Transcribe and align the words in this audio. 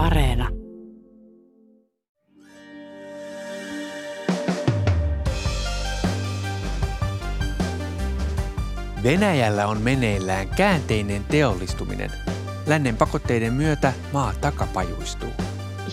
Areena. 0.00 0.48
Venäjällä 9.02 9.66
on 9.66 9.80
meneillään 9.80 10.48
käänteinen 10.48 11.24
teollistuminen. 11.24 12.10
Lännen 12.66 12.96
pakotteiden 12.96 13.52
myötä 13.52 13.92
maa 14.12 14.32
takapajuistuu. 14.40 15.28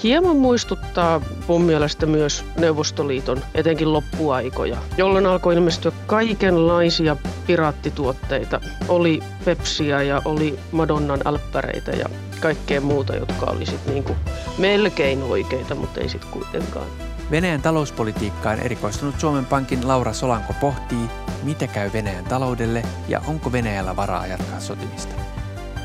Hieman 0.03 0.37
muistuttaa 0.37 1.21
mun 1.47 1.61
mielestä 1.61 2.05
myös 2.05 2.45
Neuvostoliiton, 2.59 3.41
etenkin 3.55 3.93
loppuaikoja, 3.93 4.77
jolloin 4.97 5.25
alkoi 5.25 5.55
ilmestyä 5.55 5.91
kaikenlaisia 6.05 7.17
piraattituotteita. 7.47 8.61
Oli 8.87 9.19
Pepsiä 9.45 10.01
ja 10.01 10.21
oli 10.25 10.59
Madonnan 10.71 11.19
alppäreitä 11.25 11.91
ja 11.91 12.09
kaikkea 12.37 12.81
muuta, 12.81 13.15
jotka 13.15 13.45
oli 13.45 13.65
sit 13.65 13.85
niinku 13.85 14.15
melkein 14.57 15.23
oikeita, 15.23 15.75
mutta 15.75 15.99
ei 15.99 16.09
sitten 16.09 16.31
kuitenkaan. 16.31 16.87
Venäjän 17.31 17.61
talouspolitiikkaan 17.61 18.59
erikoistunut 18.59 19.19
Suomen 19.19 19.45
Pankin 19.45 19.87
Laura 19.87 20.13
Solanko 20.13 20.53
pohtii, 20.61 21.09
mitä 21.43 21.67
käy 21.67 21.93
Venäjän 21.93 22.25
taloudelle 22.25 22.83
ja 23.07 23.21
onko 23.27 23.51
Venäjällä 23.51 23.95
varaa 23.95 24.27
jatkaa 24.27 24.59
sotimista. 24.59 25.15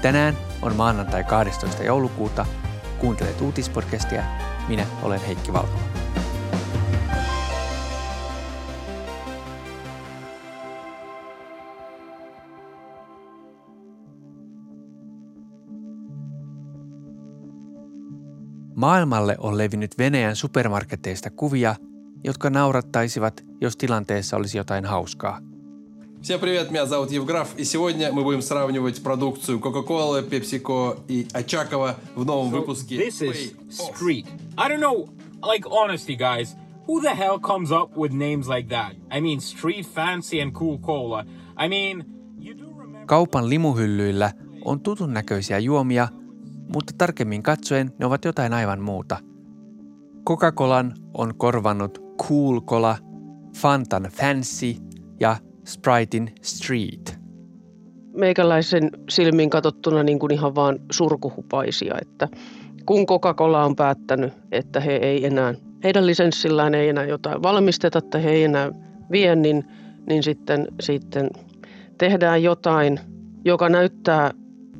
Tänään 0.02 0.38
on 0.62 0.76
maanantai 0.76 1.24
12. 1.24 1.82
joulukuuta. 1.82 2.46
Kuuntelet 2.98 3.40
uutispodcastia. 3.40 4.22
Minä 4.68 4.86
olen 5.02 5.20
Heikki 5.20 5.52
Valkola. 5.52 5.82
Maailmalle 18.81 19.35
on 19.39 19.57
levinnyt 19.57 19.97
Venäjän 19.97 20.35
supermarketeista 20.35 21.29
kuvia, 21.29 21.75
jotka 22.23 22.49
naurattaisivat, 22.49 23.43
jos 23.61 23.77
tilanteessa 23.77 24.37
olisi 24.37 24.57
jotain 24.57 24.85
hauskaa. 24.85 25.39
Всем 26.21 26.39
привет, 26.39 26.71
меня 26.71 26.85
зовут 26.85 27.11
Евграф, 27.11 27.55
и 27.57 27.63
сегодня 27.63 28.11
мы 28.11 28.23
будем 28.23 28.41
сравнивать 28.41 29.03
продукцию 29.03 29.59
Coca-Cola, 29.59 30.29
PepsiCo 30.29 30.97
и 31.07 31.27
Очакова 31.33 31.95
в 32.15 32.25
новом 32.25 32.51
выпуске. 32.51 32.97
This 32.97 33.21
is 33.21 33.31
Pay 33.31 33.55
Off. 33.69 33.95
street. 33.95 34.25
I 34.57 34.67
don't 34.67 34.79
know, 34.79 35.07
like 35.53 35.67
honesty, 35.69 36.15
guys. 36.15 36.55
Who 36.87 37.01
the 37.01 37.15
hell 37.15 37.39
comes 37.39 37.71
up 37.71 37.95
with 37.97 38.13
names 38.13 38.47
like 38.47 38.69
that? 38.69 38.93
I 39.11 39.21
mean, 39.21 39.39
street 39.39 39.85
fancy 39.85 40.41
and 40.41 40.53
cool 40.53 40.79
cola. 40.79 41.25
I 41.55 41.67
mean, 41.67 42.05
you 42.39 42.55
do 42.57 42.65
remember. 42.79 43.05
Kaupan 43.05 43.49
limuhyllyillä 43.49 44.31
on 44.65 44.79
tutun 44.79 45.13
näköisiä 45.13 45.59
juomia, 45.59 46.07
mutta 46.72 46.92
tarkemmin 46.98 47.42
katsoen 47.42 47.90
ne 47.98 48.06
ovat 48.06 48.24
jotain 48.24 48.52
aivan 48.52 48.80
muuta. 48.80 49.18
Coca-Colan 50.28 50.94
on 51.14 51.34
korvannut 51.36 51.98
Cool 52.22 52.60
Cola, 52.60 52.96
Fantan 53.56 54.02
Fancy 54.02 54.74
ja 55.20 55.36
Spritein 55.64 56.32
Street. 56.42 57.18
Meikäläisen 58.16 58.90
silmin 59.10 59.50
katsottuna 59.50 60.02
niin 60.02 60.18
kuin 60.18 60.32
ihan 60.32 60.54
vaan 60.54 60.78
surkuhupaisia, 60.92 61.94
että 62.02 62.28
kun 62.86 63.06
Coca-Cola 63.06 63.64
on 63.64 63.76
päättänyt, 63.76 64.32
että 64.52 64.80
he 64.80 64.92
ei 64.92 65.26
enää, 65.26 65.54
heidän 65.84 66.06
lisenssillään 66.06 66.74
ei 66.74 66.88
enää 66.88 67.04
jotain 67.04 67.42
valmisteta 67.42 68.00
tai 68.00 68.24
he 68.24 68.30
ei 68.30 68.44
enää 68.44 68.70
vie, 69.10 69.36
niin, 69.36 69.64
niin 70.08 70.22
sitten, 70.22 70.68
sitten 70.80 71.30
tehdään 71.98 72.42
jotain, 72.42 73.00
joka 73.44 73.68
näyttää, 73.68 74.30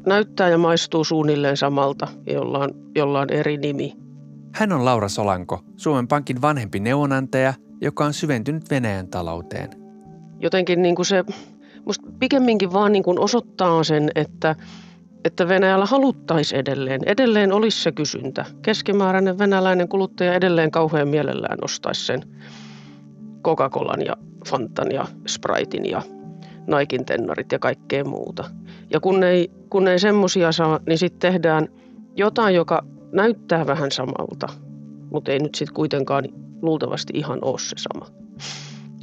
näyttää 0.07 0.49
ja 0.49 0.59
maistuu 0.59 1.05
suunnilleen 1.05 1.57
samalta, 1.57 2.09
jolla 2.27 2.59
on, 2.59 2.71
jolla 2.95 3.21
on 3.21 3.31
eri 3.31 3.57
nimi. 3.57 3.97
Hän 4.55 4.73
on 4.73 4.85
Laura 4.85 5.09
Solanko, 5.09 5.61
Suomen 5.77 6.09
Pankin 6.09 6.43
vanhempi 6.43 6.81
neuvonantaja, 6.81 7.55
joka 7.81 8.05
on 8.05 8.13
syventynyt 8.15 8.71
Venäjän 8.71 9.09
talouteen. 9.09 9.71
jotenkin 10.41 10.83
niin 10.83 10.95
kuin 10.95 11.07
se 11.07 11.25
musta 11.87 12.07
pikemminkin 12.19 12.73
vaan 12.73 12.93
niin 12.93 13.03
kuin 13.03 13.19
osoittaa 13.19 13.85
sen, 13.85 14.11
että, 14.15 14.57
että 15.25 15.49
Venäjällä 15.49 15.87
haluttaisi 15.87 16.57
edelleen. 16.57 17.01
Edelleen 17.07 17.53
olisi 17.53 17.83
se 17.83 17.93
kysyntä. 17.93 18.45
Keskimääräinen 18.63 19.39
venäläinen 19.39 19.89
kuluttaja 19.89 20.35
edelleen 20.35 20.71
kauhean 20.71 21.09
mielellään 21.09 21.59
ostaisi 21.65 22.07
sen 22.07 22.23
Coca-Colan 23.45 24.07
ja 24.07 24.17
Fantan 24.49 24.93
ja 24.93 25.07
Spritein 25.27 25.91
ja 25.91 26.03
Naikin 26.67 27.05
tennarit 27.05 27.53
ja 27.53 27.59
kaikkea 27.59 28.05
muuta. 28.05 28.45
Ja 28.93 29.01
kun 29.01 29.23
ei, 29.23 29.51
kun 29.71 29.89
ei 29.89 29.99
semmosia 29.99 30.53
saa, 30.53 30.81
niin 30.87 30.99
sitten 30.99 31.33
tehdään 31.33 31.69
jotain, 32.17 32.55
joka 32.55 32.83
näyttää 33.13 33.67
vähän 33.67 33.93
samalta, 33.93 34.47
mutta 35.11 35.33
ei 35.33 35.39
nyt 35.39 35.55
sitten 35.55 35.75
kuitenkaan 35.75 36.25
luultavasti 36.63 37.13
ihan 37.17 37.39
ole 37.43 37.59
se 37.59 37.77
sama. 37.77 38.07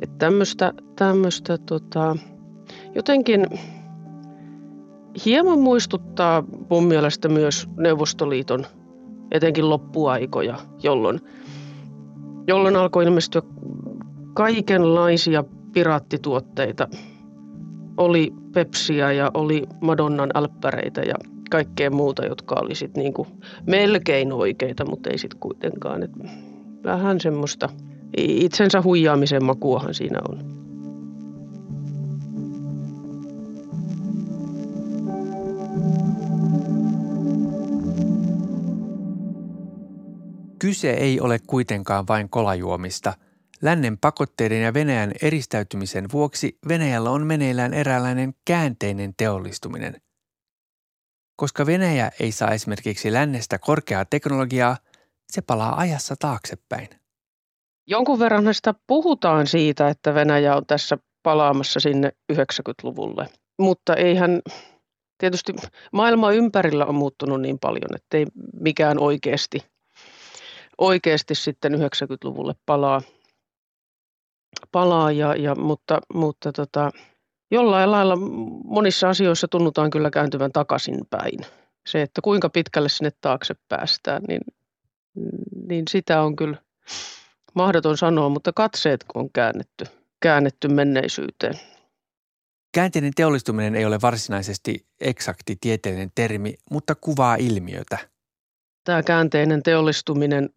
Että 0.01 0.15
tämmöistä, 0.17 0.73
tämmöistä 0.95 1.57
tota, 1.57 2.17
jotenkin 2.95 3.47
hieman 5.25 5.59
muistuttaa 5.59 6.43
mun 6.69 6.83
mielestä 6.83 7.29
myös 7.29 7.67
Neuvostoliiton, 7.77 8.65
etenkin 9.31 9.69
loppuaikoja, 9.69 10.59
jolloin, 10.83 11.19
jolloin 12.47 12.75
alkoi 12.75 13.03
ilmestyä 13.03 13.41
kaikenlaisia 14.33 15.43
piraattituotteita. 15.73 16.87
Oli 17.99 18.33
Pepsiä 18.53 19.11
ja 19.11 19.31
oli 19.33 19.63
Madonnan 19.81 20.29
alppäreitä 20.33 21.01
ja 21.01 21.15
kaikkea 21.49 21.91
muuta, 21.91 22.25
jotka 22.25 22.55
oli 22.55 22.75
sit 22.75 22.97
niinku 22.97 23.27
melkein 23.67 24.33
oikeita, 24.33 24.85
mutta 24.85 25.09
ei 25.09 25.17
sitten 25.17 25.39
kuitenkaan. 25.39 26.03
Et 26.03 26.11
vähän 26.83 27.19
semmoista 27.19 27.69
itsensä 28.17 28.81
huijaamisen 28.81 29.43
makuahan 29.43 29.93
siinä 29.93 30.19
on. 30.29 30.59
Kyse 40.59 40.91
ei 40.91 41.19
ole 41.19 41.39
kuitenkaan 41.47 42.07
vain 42.09 42.29
kolajuomista. 42.29 43.13
Lännen 43.61 43.97
pakotteiden 43.97 44.61
ja 44.61 44.73
Venäjän 44.73 45.11
eristäytymisen 45.21 46.05
vuoksi 46.13 46.57
Venäjällä 46.67 47.09
on 47.09 47.27
meneillään 47.27 47.73
eräänlainen 47.73 48.33
käänteinen 48.45 49.13
teollistuminen. 49.17 50.01
Koska 51.35 51.65
Venäjä 51.65 52.11
ei 52.19 52.31
saa 52.31 52.51
esimerkiksi 52.51 53.13
lännestä 53.13 53.59
korkeaa 53.59 54.05
teknologiaa, 54.05 54.77
se 55.31 55.41
palaa 55.41 55.79
ajassa 55.79 56.15
taaksepäin. 56.19 56.89
Jonkun 57.87 58.19
verran 58.19 58.53
sitä 58.53 58.73
puhutaan 58.87 59.47
siitä, 59.47 59.89
että 59.89 60.13
Venäjä 60.13 60.55
on 60.55 60.65
tässä 60.65 60.97
palaamassa 61.23 61.79
sinne 61.79 62.11
90-luvulle. 62.33 63.29
Mutta 63.59 63.95
eihän, 63.95 64.41
tietysti 65.17 65.53
maailma 65.91 66.31
ympärillä 66.31 66.85
on 66.85 66.95
muuttunut 66.95 67.41
niin 67.41 67.59
paljon, 67.59 67.95
että 67.95 68.17
ei 68.17 68.25
mikään 68.61 68.99
oikeasti, 68.99 69.59
oikeasti 70.77 71.35
sitten 71.35 71.73
90-luvulle 71.73 72.53
palaa. 72.65 73.01
Palaa 74.71 75.11
ja, 75.11 75.35
ja, 75.35 75.55
mutta 75.55 76.01
mutta 76.13 76.51
tota, 76.51 76.91
jollain 77.51 77.91
lailla 77.91 78.15
monissa 78.63 79.09
asioissa 79.09 79.47
tunnutaan 79.47 79.89
kyllä 79.89 80.09
kääntyvän 80.09 80.51
takaisinpäin. 80.51 81.39
Se, 81.87 82.01
että 82.01 82.21
kuinka 82.21 82.49
pitkälle 82.49 82.89
sinne 82.89 83.11
taakse 83.21 83.55
päästään, 83.69 84.21
niin, 84.27 84.41
niin 85.67 85.85
sitä 85.89 86.21
on 86.21 86.35
kyllä 86.35 86.57
mahdoton 87.53 87.97
sanoa, 87.97 88.29
mutta 88.29 88.53
katseet 88.53 89.05
on 89.13 89.29
käännetty, 89.29 89.85
käännetty 90.19 90.67
menneisyyteen. 90.67 91.59
Käänteinen 92.71 93.13
teollistuminen 93.15 93.75
ei 93.75 93.85
ole 93.85 94.01
varsinaisesti 94.01 94.85
eksakti 95.01 95.57
tieteellinen 95.61 96.11
termi, 96.15 96.53
mutta 96.71 96.95
kuvaa 96.95 97.35
ilmiötä. 97.35 97.97
Tämä 98.83 99.03
käänteinen 99.03 99.63
teollistuminen 99.63 100.49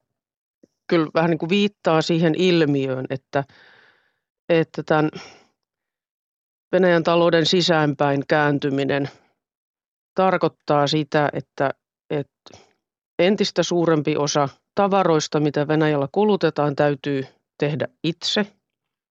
kyllä 0.87 1.06
vähän 1.14 1.31
niin 1.31 1.38
kuin 1.38 1.49
viittaa 1.49 2.02
siihen 2.02 2.34
ilmiöön, 2.34 3.06
että, 3.11 3.44
että 4.49 4.83
tämän 4.83 5.11
Venäjän 6.73 7.03
talouden 7.03 7.47
sisäänpäin 7.47 8.23
kääntyminen 8.29 9.09
tarkoittaa 10.15 10.87
sitä, 10.87 11.29
että, 11.33 11.71
että 12.11 12.59
entistä 13.19 13.62
suurempi 13.62 14.17
osa 14.17 14.49
tavaroista, 14.75 15.41
mitä 15.41 15.69
Venäjällä 15.69 16.09
kulutetaan, 16.12 16.77
täytyy 16.77 17.27
tehdä 17.59 17.89
itse. 18.05 18.47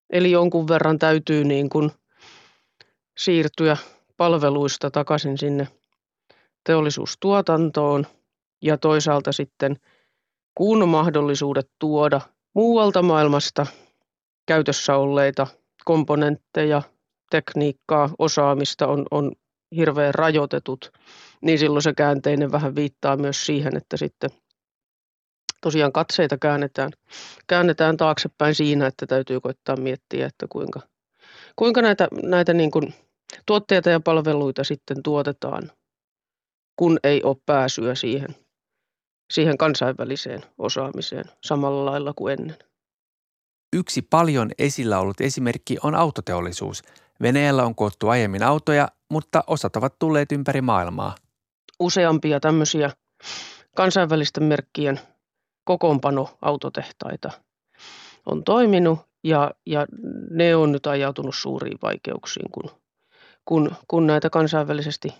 Eli 0.09 0.31
jonkun 0.31 0.67
verran 0.67 0.99
täytyy 0.99 1.43
niin 1.43 1.69
kuin 1.69 1.91
siirtyä 3.17 3.77
palveluista 4.17 4.91
takaisin 4.91 5.37
sinne 5.37 5.67
teollisuustuotantoon 6.63 8.07
ja 8.61 8.77
toisaalta 8.77 9.31
sitten 9.31 9.77
kun 10.55 10.89
mahdollisuudet 10.89 11.69
tuoda 11.79 12.21
muualta 12.55 13.01
maailmasta 13.01 13.65
käytössä 14.51 14.95
olleita 14.95 15.47
komponentteja, 15.85 16.81
tekniikkaa, 17.29 18.09
osaamista 18.19 18.87
on, 18.87 19.05
on 19.11 19.31
hirveän 19.75 20.15
rajoitetut, 20.15 20.91
niin 21.41 21.59
silloin 21.59 21.81
se 21.81 21.93
käänteinen 21.93 22.51
vähän 22.51 22.75
viittaa 22.75 23.17
myös 23.17 23.45
siihen, 23.45 23.77
että 23.77 23.97
sitten 23.97 24.29
tosiaan 25.61 25.91
katseita 25.91 26.37
käännetään, 26.37 26.91
käännetään 27.47 27.97
taaksepäin 27.97 28.55
siinä, 28.55 28.87
että 28.87 29.05
täytyy 29.07 29.39
koittaa 29.39 29.75
miettiä, 29.75 30.25
että 30.25 30.45
kuinka, 30.49 30.79
kuinka 31.55 31.81
näitä, 31.81 32.07
näitä 32.23 32.53
niin 32.53 32.71
kuin 32.71 32.93
tuotteita 33.45 33.89
ja 33.89 33.99
palveluita 33.99 34.63
sitten 34.63 35.03
tuotetaan, 35.03 35.71
kun 36.75 36.99
ei 37.03 37.23
ole 37.23 37.37
pääsyä 37.45 37.95
siihen, 37.95 38.35
siihen 39.33 39.57
kansainväliseen 39.57 40.41
osaamiseen 40.57 41.25
samalla 41.45 41.91
lailla 41.91 42.13
kuin 42.15 42.33
ennen. 42.33 42.70
Yksi 43.73 44.01
paljon 44.01 44.49
esillä 44.57 44.99
ollut 44.99 45.21
esimerkki 45.21 45.77
on 45.83 45.95
autoteollisuus. 45.95 46.83
Venäjällä 47.21 47.65
on 47.65 47.75
koottu 47.75 48.09
aiemmin 48.09 48.43
autoja, 48.43 48.87
mutta 49.09 49.43
osat 49.47 49.75
ovat 49.75 49.95
tulleet 49.99 50.31
ympäri 50.31 50.61
maailmaa. 50.61 51.15
Useampia 51.79 52.39
tämmöisiä 52.39 52.91
kansainvälisten 53.75 54.43
merkkien 54.43 54.99
kokoonpano-autotehtaita 55.63 57.31
on 58.25 58.43
toiminut 58.43 58.99
ja, 59.23 59.51
ja 59.65 59.85
ne 60.29 60.55
on 60.55 60.71
nyt 60.71 60.87
ajautunut 60.87 61.35
suuriin 61.35 61.77
vaikeuksiin, 61.81 62.51
kun, 62.51 62.69
kun, 63.45 63.71
kun 63.87 64.07
näitä 64.07 64.29
kansainvälisesti 64.29 65.13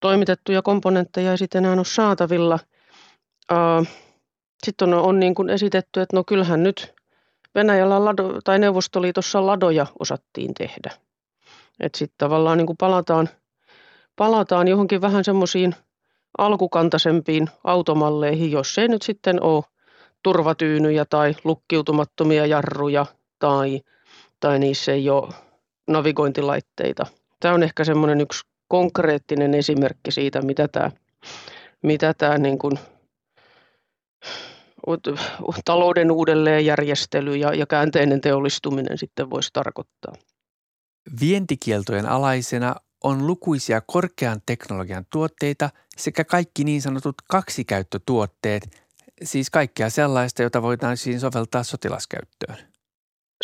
toimitettuja 0.00 0.62
komponentteja 0.62 1.30
ei 1.30 1.38
sitten 1.38 1.64
enää 1.64 1.76
ole 1.76 1.84
saatavilla. 1.84 2.58
Sitten 4.64 4.94
on, 4.94 5.00
on 5.00 5.20
niin 5.20 5.34
kuin 5.34 5.50
esitetty, 5.50 6.00
että 6.00 6.16
no 6.16 6.24
kyllähän 6.24 6.62
nyt 6.62 6.97
Venäjällä 7.58 8.04
lado, 8.04 8.40
tai 8.44 8.58
Neuvostoliitossa 8.58 9.46
ladoja 9.46 9.86
osattiin 9.98 10.54
tehdä. 10.54 10.90
Että 11.80 11.98
sitten 11.98 12.18
tavallaan 12.18 12.58
niin 12.58 12.66
kuin 12.66 12.76
palataan, 12.76 13.28
palataan 14.16 14.68
johonkin 14.68 15.00
vähän 15.00 15.24
semmoisiin 15.24 15.74
alkukantaisempiin 16.38 17.48
automalleihin, 17.64 18.50
jos 18.50 18.78
ei 18.78 18.88
nyt 18.88 19.02
sitten 19.02 19.42
ole 19.42 19.64
turvatyynyjä 20.22 21.04
tai 21.04 21.34
lukkiutumattomia 21.44 22.46
jarruja 22.46 23.06
tai, 23.38 23.80
tai 24.40 24.58
niissä 24.58 24.92
ei 24.92 25.10
ole 25.10 25.34
navigointilaitteita. 25.86 27.06
Tämä 27.40 27.54
on 27.54 27.62
ehkä 27.62 27.84
semmoinen 27.84 28.20
yksi 28.20 28.40
konkreettinen 28.68 29.54
esimerkki 29.54 30.10
siitä, 30.10 30.42
mitä 30.42 30.68
tämä, 30.68 30.90
mitä 31.82 32.14
tämä 32.14 32.38
niin 32.38 32.58
kuin 32.58 32.78
talouden 35.64 36.10
uudelleenjärjestely 36.10 37.36
ja, 37.36 37.54
ja 37.54 37.66
käänteinen 37.66 38.20
teollistuminen 38.20 38.98
sitten 38.98 39.30
voisi 39.30 39.50
tarkoittaa. 39.52 40.12
Vientikieltojen 41.20 42.06
alaisena 42.06 42.74
on 43.04 43.26
lukuisia 43.26 43.80
korkean 43.80 44.40
teknologian 44.46 45.06
tuotteita 45.12 45.70
sekä 45.96 46.24
kaikki 46.24 46.64
niin 46.64 46.82
sanotut 46.82 47.14
kaksikäyttötuotteet, 47.30 48.82
siis 49.22 49.50
kaikkea 49.50 49.90
sellaista, 49.90 50.42
jota 50.42 50.62
voitaisiin 50.62 51.20
soveltaa 51.20 51.62
sotilaskäyttöön. 51.62 52.58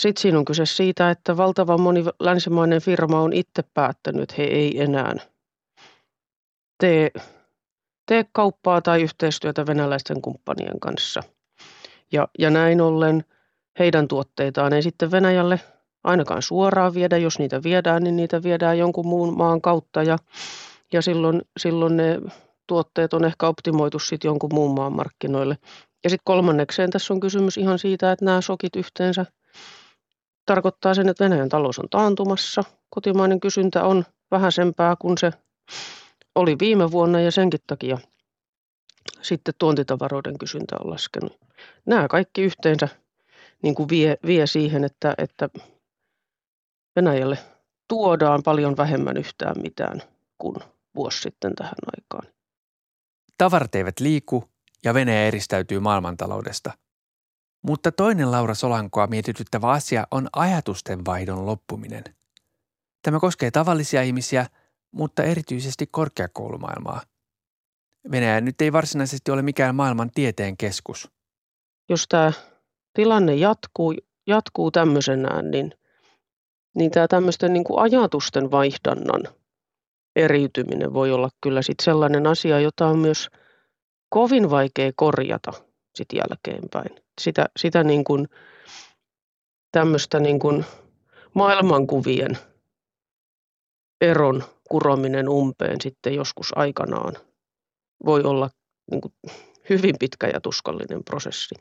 Sitten 0.00 0.22
siinä 0.22 0.38
on 0.38 0.44
kyse 0.44 0.66
siitä, 0.66 1.10
että 1.10 1.36
valtavan 1.36 1.80
moni 1.80 2.04
länsimainen 2.20 2.80
firma 2.82 3.20
on 3.20 3.32
itse 3.32 3.62
päättänyt, 3.74 4.22
että 4.22 4.34
he 4.38 4.42
ei 4.42 4.80
enää 4.80 5.14
tee, 6.78 7.10
tee 8.06 8.24
kauppaa 8.32 8.82
tai 8.82 9.02
yhteistyötä 9.02 9.66
venäläisten 9.66 10.22
kumppanien 10.22 10.80
kanssa. 10.80 11.22
Ja, 12.12 12.28
ja 12.38 12.50
näin 12.50 12.80
ollen 12.80 13.24
heidän 13.78 14.08
tuotteitaan 14.08 14.72
ei 14.72 14.82
sitten 14.82 15.10
Venäjälle 15.10 15.60
ainakaan 16.04 16.42
suoraan 16.42 16.94
viedä. 16.94 17.16
Jos 17.16 17.38
niitä 17.38 17.62
viedään, 17.62 18.04
niin 18.04 18.16
niitä 18.16 18.42
viedään 18.42 18.78
jonkun 18.78 19.06
muun 19.06 19.36
maan 19.36 19.60
kautta 19.60 20.02
ja, 20.02 20.18
ja 20.92 21.02
silloin, 21.02 21.42
silloin 21.56 21.96
ne 21.96 22.20
tuotteet 22.66 23.14
on 23.14 23.24
ehkä 23.24 23.48
optimoitu 23.48 23.98
sitten 23.98 24.28
jonkun 24.28 24.54
muun 24.54 24.74
maan 24.74 24.92
markkinoille. 24.92 25.58
Ja 26.04 26.10
sitten 26.10 26.24
kolmannekseen 26.24 26.90
tässä 26.90 27.14
on 27.14 27.20
kysymys 27.20 27.56
ihan 27.58 27.78
siitä, 27.78 28.12
että 28.12 28.24
nämä 28.24 28.40
sokit 28.40 28.76
yhteensä 28.76 29.26
tarkoittaa 30.46 30.94
sen, 30.94 31.08
että 31.08 31.24
Venäjän 31.24 31.48
talous 31.48 31.78
on 31.78 31.88
taantumassa. 31.90 32.64
Kotimainen 32.90 33.40
kysyntä 33.40 33.84
on 33.84 34.04
vähäisempää 34.30 34.96
kuin 34.98 35.18
se 35.18 35.30
oli 36.34 36.56
viime 36.58 36.90
vuonna 36.90 37.20
ja 37.20 37.30
senkin 37.30 37.60
takia 37.66 37.98
sitten 39.24 39.54
tuontitavaroiden 39.58 40.38
kysyntä 40.38 40.76
on 40.84 40.90
laskenut. 40.90 41.38
Nämä 41.86 42.08
kaikki 42.08 42.42
yhteensä 42.42 42.88
niin 43.62 43.74
kuin 43.74 43.88
vie, 43.88 44.16
vie 44.26 44.46
siihen, 44.46 44.84
että, 44.84 45.14
että 45.18 45.48
Venäjälle 46.96 47.38
tuodaan 47.88 48.42
paljon 48.42 48.76
vähemmän 48.76 49.16
yhtään 49.16 49.54
mitään 49.62 50.02
kuin 50.38 50.56
vuosi 50.94 51.20
sitten 51.20 51.54
tähän 51.54 51.74
aikaan. 51.96 52.32
Tavarat 53.38 53.74
eivät 53.74 54.00
liiku 54.00 54.44
ja 54.84 54.94
Venäjä 54.94 55.24
eristäytyy 55.24 55.80
maailmantaloudesta. 55.80 56.72
Mutta 57.62 57.92
toinen 57.92 58.30
Laura 58.30 58.54
Solankoa 58.54 59.06
mietityttävä 59.06 59.70
asia 59.70 60.06
on 60.10 60.28
ajatusten 60.32 61.04
vaihdon 61.04 61.46
loppuminen. 61.46 62.04
Tämä 63.02 63.20
koskee 63.20 63.50
tavallisia 63.50 64.02
ihmisiä, 64.02 64.46
mutta 64.90 65.22
erityisesti 65.22 65.86
korkeakoulumaailmaa. 65.86 67.02
Venäjä 68.10 68.40
nyt 68.40 68.60
ei 68.60 68.72
varsinaisesti 68.72 69.30
ole 69.30 69.42
mikään 69.42 69.74
maailman 69.74 70.10
tieteen 70.10 70.56
keskus. 70.56 71.10
Jos 71.88 72.06
tämä 72.08 72.32
tilanne 72.94 73.34
jatkuu, 73.34 73.94
jatkuu 74.26 74.70
tämmöisenään, 74.70 75.50
niin, 75.50 75.74
niin 76.74 76.90
tämä 76.90 77.08
tämmöisten 77.08 77.52
niin 77.52 77.64
kuin 77.64 77.80
ajatusten 77.80 78.50
vaihdannan 78.50 79.22
eriytyminen 80.16 80.94
voi 80.94 81.12
olla 81.12 81.28
kyllä 81.40 81.62
sit 81.62 81.80
sellainen 81.82 82.26
asia, 82.26 82.60
jota 82.60 82.86
on 82.86 82.98
myös 82.98 83.30
kovin 84.08 84.50
vaikea 84.50 84.92
korjata 84.96 85.52
sit 85.94 86.08
jälkeenpäin. 86.12 87.02
Sitä, 87.20 87.46
sitä 87.56 87.84
niin 87.84 88.04
kuin, 88.04 88.28
tämmöistä 89.72 90.20
niin 90.20 90.38
kuin 90.38 90.64
maailmankuvien 91.34 92.38
eron 94.00 94.44
kurominen 94.68 95.28
umpeen 95.28 95.80
sitten 95.80 96.14
joskus 96.14 96.52
aikanaan 96.56 97.14
voi 98.04 98.22
olla 98.22 98.50
niin 98.90 99.00
kuin 99.00 99.14
hyvin 99.70 99.94
pitkä 99.98 100.26
ja 100.26 100.40
tuskallinen 100.40 101.04
prosessi. 101.04 101.54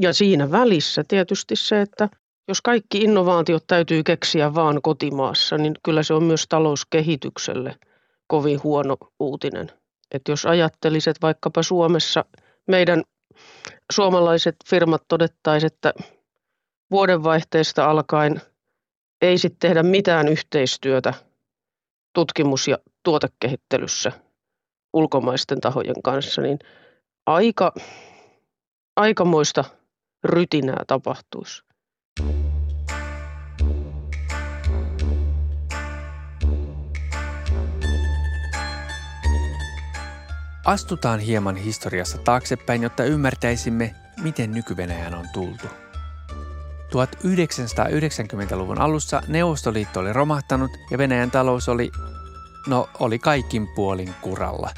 Ja 0.00 0.12
siinä 0.12 0.50
välissä 0.50 1.04
tietysti 1.08 1.56
se, 1.56 1.80
että 1.80 2.08
jos 2.48 2.62
kaikki 2.62 2.98
innovaatiot 2.98 3.64
täytyy 3.66 4.02
keksiä 4.02 4.54
vaan 4.54 4.82
kotimaassa, 4.82 5.58
niin 5.58 5.74
kyllä 5.84 6.02
se 6.02 6.14
on 6.14 6.22
myös 6.22 6.44
talouskehitykselle 6.48 7.76
kovin 8.26 8.62
huono 8.62 8.96
uutinen. 9.20 9.72
Että 10.10 10.32
jos 10.32 10.46
ajattelisit 10.46 11.16
vaikkapa 11.22 11.62
Suomessa, 11.62 12.24
meidän 12.68 13.02
suomalaiset 13.92 14.56
firmat 14.66 15.02
todettaisiin, 15.08 15.72
että 15.72 15.94
vuodenvaihteesta 16.90 17.90
alkaen 17.90 18.40
ei 19.22 19.38
sitten 19.38 19.58
tehdä 19.68 19.82
mitään 19.82 20.28
yhteistyötä 20.28 21.14
tutkimus- 22.14 22.68
ja 22.68 22.78
tuotekehittelyssä 23.02 24.12
ulkomaisten 24.92 25.60
tahojen 25.60 26.02
kanssa, 26.04 26.42
niin 26.42 26.58
aika, 27.26 27.74
aikamoista 28.96 29.64
rytinää 30.24 30.84
tapahtuisi. 30.86 31.62
Astutaan 40.64 41.20
hieman 41.20 41.56
historiassa 41.56 42.18
taaksepäin, 42.18 42.82
jotta 42.82 43.04
ymmärtäisimme, 43.04 43.94
miten 44.22 44.50
nyky 44.52 44.76
on 45.18 45.26
tultu. 45.32 45.66
1990-luvun 46.88 48.80
alussa 48.80 49.22
Neuvostoliitto 49.28 50.00
oli 50.00 50.12
romahtanut 50.12 50.70
ja 50.90 50.98
Venäjän 50.98 51.30
talous 51.30 51.68
oli, 51.68 51.90
no 52.66 52.88
oli 53.00 53.18
kaikin 53.18 53.68
puolin 53.68 54.14
kuralla. 54.20 54.70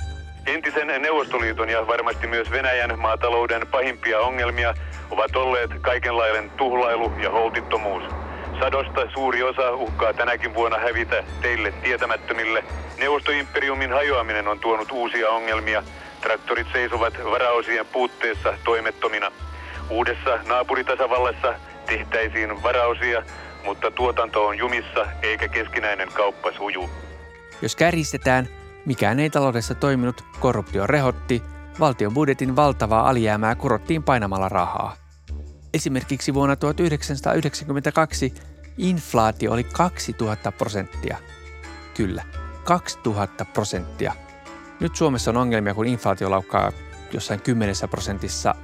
Entisen 0.47 1.03
Neuvostoliiton 1.03 1.69
ja 1.69 1.87
varmasti 1.87 2.27
myös 2.27 2.51
Venäjän 2.51 2.99
maatalouden 2.99 3.67
pahimpia 3.67 4.21
ongelmia 4.21 4.75
ovat 5.11 5.37
olleet 5.37 5.71
kaikenlainen 5.81 6.51
tuhlailu 6.51 7.13
ja 7.23 7.31
holtittomuus. 7.31 8.03
Sadosta 8.61 9.01
suuri 9.15 9.43
osa 9.43 9.73
uhkaa 9.75 10.13
tänäkin 10.13 10.55
vuonna 10.55 10.79
hävitä 10.79 11.25
teille 11.43 11.73
tietämättömille. 11.83 12.65
Neuvostoimperiumin 12.99 13.93
hajoaminen 13.93 14.49
on 14.49 14.61
tuonut 14.61 14.93
uusia 14.93 15.31
ongelmia. 15.31 15.83
Traktorit 16.21 16.67
seisovat 16.73 17.15
varaosien 17.25 17.87
puutteessa 17.87 18.55
toimettomina. 18.65 19.33
Uudessa 19.91 20.39
naapuritasavallassa 20.47 21.55
tehtäisiin 21.87 22.63
varaosia, 22.63 23.23
mutta 23.65 23.91
tuotanto 23.91 24.47
on 24.47 24.59
jumissa 24.59 25.07
eikä 25.23 25.49
keskinäinen 25.49 26.09
kauppa 26.15 26.53
suju. 26.53 26.91
Jos 27.63 27.77
kärjistetään, 27.77 28.49
mikään 28.87 29.21
ei 29.21 29.31
taloudessa 29.31 29.75
toiminut, 29.75 30.25
korruptio 30.41 30.87
rehotti, 30.87 31.43
valtion 31.81 32.15
budjetin 32.15 32.57
valtavaa 32.57 33.09
alijäämää 33.09 33.55
kurottiin 33.55 34.03
painamalla 34.03 34.49
rahaa. 34.49 34.97
Esimerkiksi 35.75 36.35
vuonna 36.35 36.57
1992 36.57 38.35
inflaatio 38.79 39.53
oli 39.53 39.65
2000 39.65 40.53
prosenttia. 40.53 41.19
Kyllä, 41.95 42.23
2000 42.65 43.45
prosenttia. 43.45 44.13
Nyt 44.81 44.97
Suomessa 44.97 45.31
on 45.31 45.37
ongelmia, 45.37 45.75
kun 45.75 45.87
inflaatio 45.87 46.31
laukkaa 46.31 46.73
jossain 47.13 47.41
10 47.41 47.75
prosentissa 47.91 48.55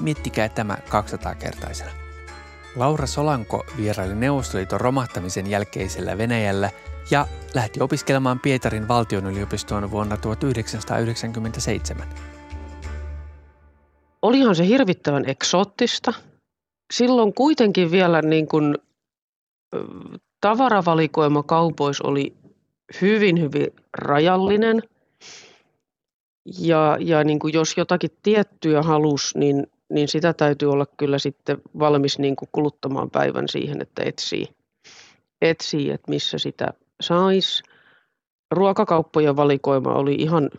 Miettikää 0.00 0.48
tämä 0.48 0.76
200-kertaisena. 0.88 1.90
Laura 2.76 3.06
Solanko 3.06 3.66
vieraili 3.76 4.14
Neuvostoliiton 4.14 4.80
romahtamisen 4.80 5.46
jälkeisellä 5.46 6.18
Venäjällä 6.18 6.70
ja 7.10 7.26
lähti 7.54 7.80
opiskelemaan 7.80 8.40
Pietarin 8.40 8.88
valtionyliopistoon 8.88 9.90
vuonna 9.90 10.16
1997. 10.16 12.08
Olihan 14.22 14.56
se 14.56 14.66
hirvittävän 14.66 15.24
eksoottista. 15.28 16.12
Silloin 16.92 17.34
kuitenkin 17.34 17.90
vielä 17.90 18.22
niin 18.22 18.48
kuin, 18.48 18.78
tavaravalikoima 20.40 21.42
kaupoissa 21.42 22.08
oli 22.08 22.34
hyvin, 23.00 23.40
hyvin 23.40 23.66
rajallinen. 23.98 24.82
Ja, 26.58 26.96
ja 27.00 27.24
niin 27.24 27.38
kuin 27.38 27.54
jos 27.54 27.76
jotakin 27.76 28.10
tiettyä 28.22 28.82
halus, 28.82 29.34
niin, 29.34 29.66
niin 29.88 30.08
sitä 30.08 30.32
täytyy 30.32 30.72
olla 30.72 30.86
kyllä 30.96 31.18
sitten 31.18 31.62
valmis 31.78 32.18
niin 32.18 32.36
kuin 32.36 32.48
kuluttamaan 32.52 33.10
päivän 33.10 33.48
siihen, 33.48 33.82
että 33.82 34.02
etsii, 34.02 34.48
etsii 35.42 35.90
että 35.90 36.10
missä 36.10 36.38
sitä 36.38 36.72
saisi. 37.00 37.62
Ruokakauppojen 38.50 39.36
valikoima 39.36 39.94
oli 39.94 40.14
ihan, 40.14 40.50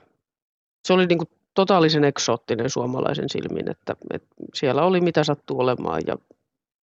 se 0.88 0.94
oli 0.94 1.06
niin 1.06 1.18
kuin 1.18 1.30
totaalisen 1.54 2.04
eksoottinen 2.04 2.70
suomalaisen 2.70 3.30
silmin, 3.30 3.72
että, 3.72 3.96
että 4.14 4.36
siellä 4.54 4.84
oli 4.84 5.02
mitä 5.02 5.24
sattuu 5.24 5.60
olemaan 5.60 6.02
ja 6.08 6.18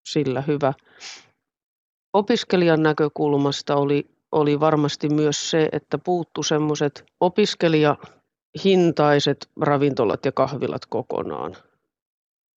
sillä 0.08 0.40
hyvä. 0.40 0.73
Opiskelijan 2.12 2.82
näkökulmasta 2.82 3.76
oli, 3.76 4.06
oli 4.32 4.61
varmasti 4.61 5.08
myös 5.08 5.50
se, 5.50 5.68
että 5.73 5.99
puuttu 5.99 6.42
semmoiset 6.42 7.04
opiskelijahintaiset 7.20 9.50
ravintolat 9.61 10.25
ja 10.25 10.32
kahvilat 10.32 10.87
kokonaan. 10.87 11.56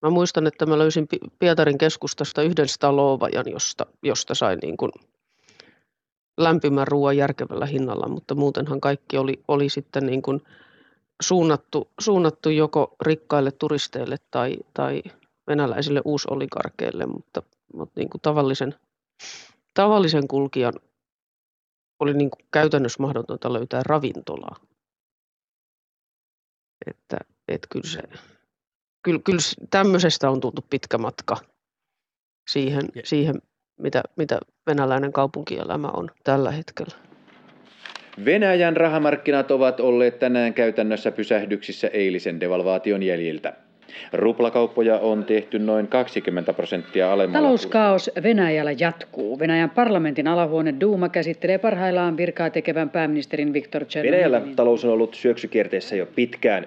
Mä 0.03 0.11
muistan, 0.11 0.47
että 0.47 0.67
mä 0.67 0.79
löysin 0.79 1.09
Pietarin 1.39 1.79
keskustasta 1.79 2.43
yhden 2.43 2.69
Stalovajan, 2.69 3.51
josta, 3.51 3.87
josta 4.03 4.35
sain 4.35 4.59
niin 4.63 4.77
kuin 4.77 4.93
lämpimän 6.37 6.89
ruoan 6.89 7.17
järkevällä 7.17 7.67
hinnalla, 7.67 8.09
mutta 8.09 8.35
muutenhan 8.35 8.81
kaikki 8.81 9.19
oli, 9.19 9.43
oli 9.49 9.69
sitten 9.69 10.07
niin 10.07 10.23
kuin 10.23 10.43
suunnattu, 11.23 11.91
suunnattu 12.01 12.51
joko 12.51 12.97
rikkaille 13.01 13.51
turisteille 13.53 14.17
tai, 14.31 14.57
tai 14.75 15.03
venäläisille 15.47 16.03
uusoligarkeille, 16.05 17.07
mutta, 17.07 17.43
mutta 17.75 18.01
niin 18.01 18.11
kuin 18.11 18.21
tavallisen, 18.21 18.75
tavallisen 19.75 20.29
kulkijan 20.29 20.75
oli 22.01 22.15
niin 22.15 22.31
kuin 22.31 22.47
käytännössä 22.53 23.03
mahdotonta 23.03 23.53
löytää 23.53 23.83
ravintolaa. 23.87 24.57
Että, 26.87 27.17
että 27.49 27.69
kyllä, 27.71 27.91
se, 27.91 28.03
kyllä, 29.03 29.21
kyllä 29.25 29.41
tämmöisestä 29.71 30.31
on 30.31 30.41
tultu 30.41 30.65
pitkä 30.71 30.99
matka 30.99 31.37
siihen, 32.51 32.89
siihen 33.05 33.43
mitä, 33.79 34.03
mitä 34.17 34.39
venäläinen 34.67 35.13
kaupunkielämä 35.13 35.89
on 35.89 36.11
tällä 36.25 36.51
hetkellä. 36.51 36.95
Venäjän 38.25 38.77
rahamarkkinat 38.77 39.51
ovat 39.51 39.81
olleet 39.81 40.19
tänään 40.19 40.55
käytännössä 40.55 41.13
pysähdyksissä 41.13 41.89
eilisen 41.89 42.41
devalvaation 42.41 43.03
jäljiltä. 43.03 43.53
Ruplakauppoja 44.13 44.99
on 44.99 45.25
tehty 45.25 45.59
noin 45.59 45.89
20 45.89 46.53
prosenttia 46.53 47.13
alemmalla. 47.13 47.47
Talouskaos 47.47 48.11
Venäjällä 48.23 48.73
jatkuu. 48.79 49.39
Venäjän 49.39 49.71
parlamentin 49.71 50.29
alahuone 50.29 50.75
Duuma 50.81 51.09
käsittelee 51.09 51.59
parhaillaan 51.59 52.17
virkaa 52.17 52.51
tekevän 52.51 52.91
pääministerin 52.91 53.53
Viktor 53.53 53.85
Chernovin. 53.85 54.13
Venäjällä 54.13 54.43
talous 54.57 54.85
on 54.85 54.91
ollut 54.91 55.15
syöksykierteessä 55.15 55.97
jo 55.97 56.07
pitkään. 56.07 56.67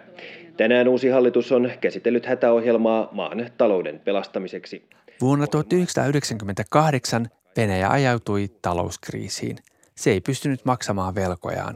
Tänään 0.58 0.88
uusi 0.88 1.10
hallitus 1.10 1.52
on 1.52 1.72
käsitellyt 1.82 2.26
hätäohjelmaa 2.26 3.10
maan 3.12 3.46
talouden 3.58 4.02
pelastamiseksi. 4.06 4.84
Vuonna 5.22 5.48
1998 5.48 7.30
Venäjä 7.58 7.90
ajautui 7.90 8.48
talouskriisiin. 8.62 9.58
Se 9.96 10.12
ei 10.12 10.22
pystynyt 10.22 10.66
maksamaan 10.66 11.16
velkojaan. 11.16 11.76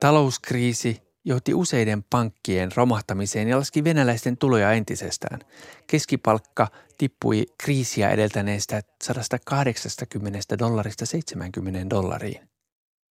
Talouskriisi 0.00 1.02
johti 1.24 1.54
useiden 1.54 2.04
pankkien 2.10 2.70
romahtamiseen 2.76 3.48
ja 3.48 3.56
laski 3.56 3.84
venäläisten 3.84 4.36
tuloja 4.36 4.72
entisestään. 4.72 5.40
Keskipalkka 5.86 6.68
tippui 6.98 7.46
kriisiä 7.58 8.10
edeltäneestä 8.10 8.82
180 9.02 10.58
dollarista 10.58 11.06
70 11.06 11.90
dollariin. 11.90 12.40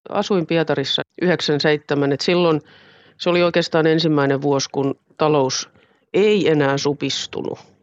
Asuin 0.08 0.46
Pietarissa 0.46 1.02
97, 1.22 2.12
että 2.12 2.25
silloin 2.25 2.60
se 3.16 3.30
oli 3.30 3.42
oikeastaan 3.42 3.86
ensimmäinen 3.86 4.42
vuosi, 4.42 4.68
kun 4.72 4.94
talous 5.16 5.70
ei 6.14 6.50
enää 6.50 6.78
supistunut. 6.78 7.75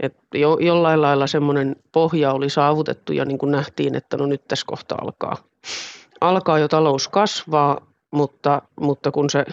Et 0.00 0.16
jo, 0.34 0.58
jollain 0.60 1.02
lailla 1.02 1.26
semmoinen 1.26 1.76
pohja 1.92 2.32
oli 2.32 2.50
saavutettu 2.50 3.12
ja 3.12 3.24
niin 3.24 3.38
kuin 3.38 3.52
nähtiin, 3.52 3.94
että 3.94 4.16
no 4.16 4.26
nyt 4.26 4.48
tässä 4.48 4.66
kohta 4.66 4.94
alkaa, 5.00 5.36
alkaa 6.20 6.58
jo 6.58 6.68
talous 6.68 7.08
kasvaa, 7.08 7.86
mutta, 8.10 8.62
mutta 8.80 9.10
kun 9.10 9.30
se, 9.30 9.44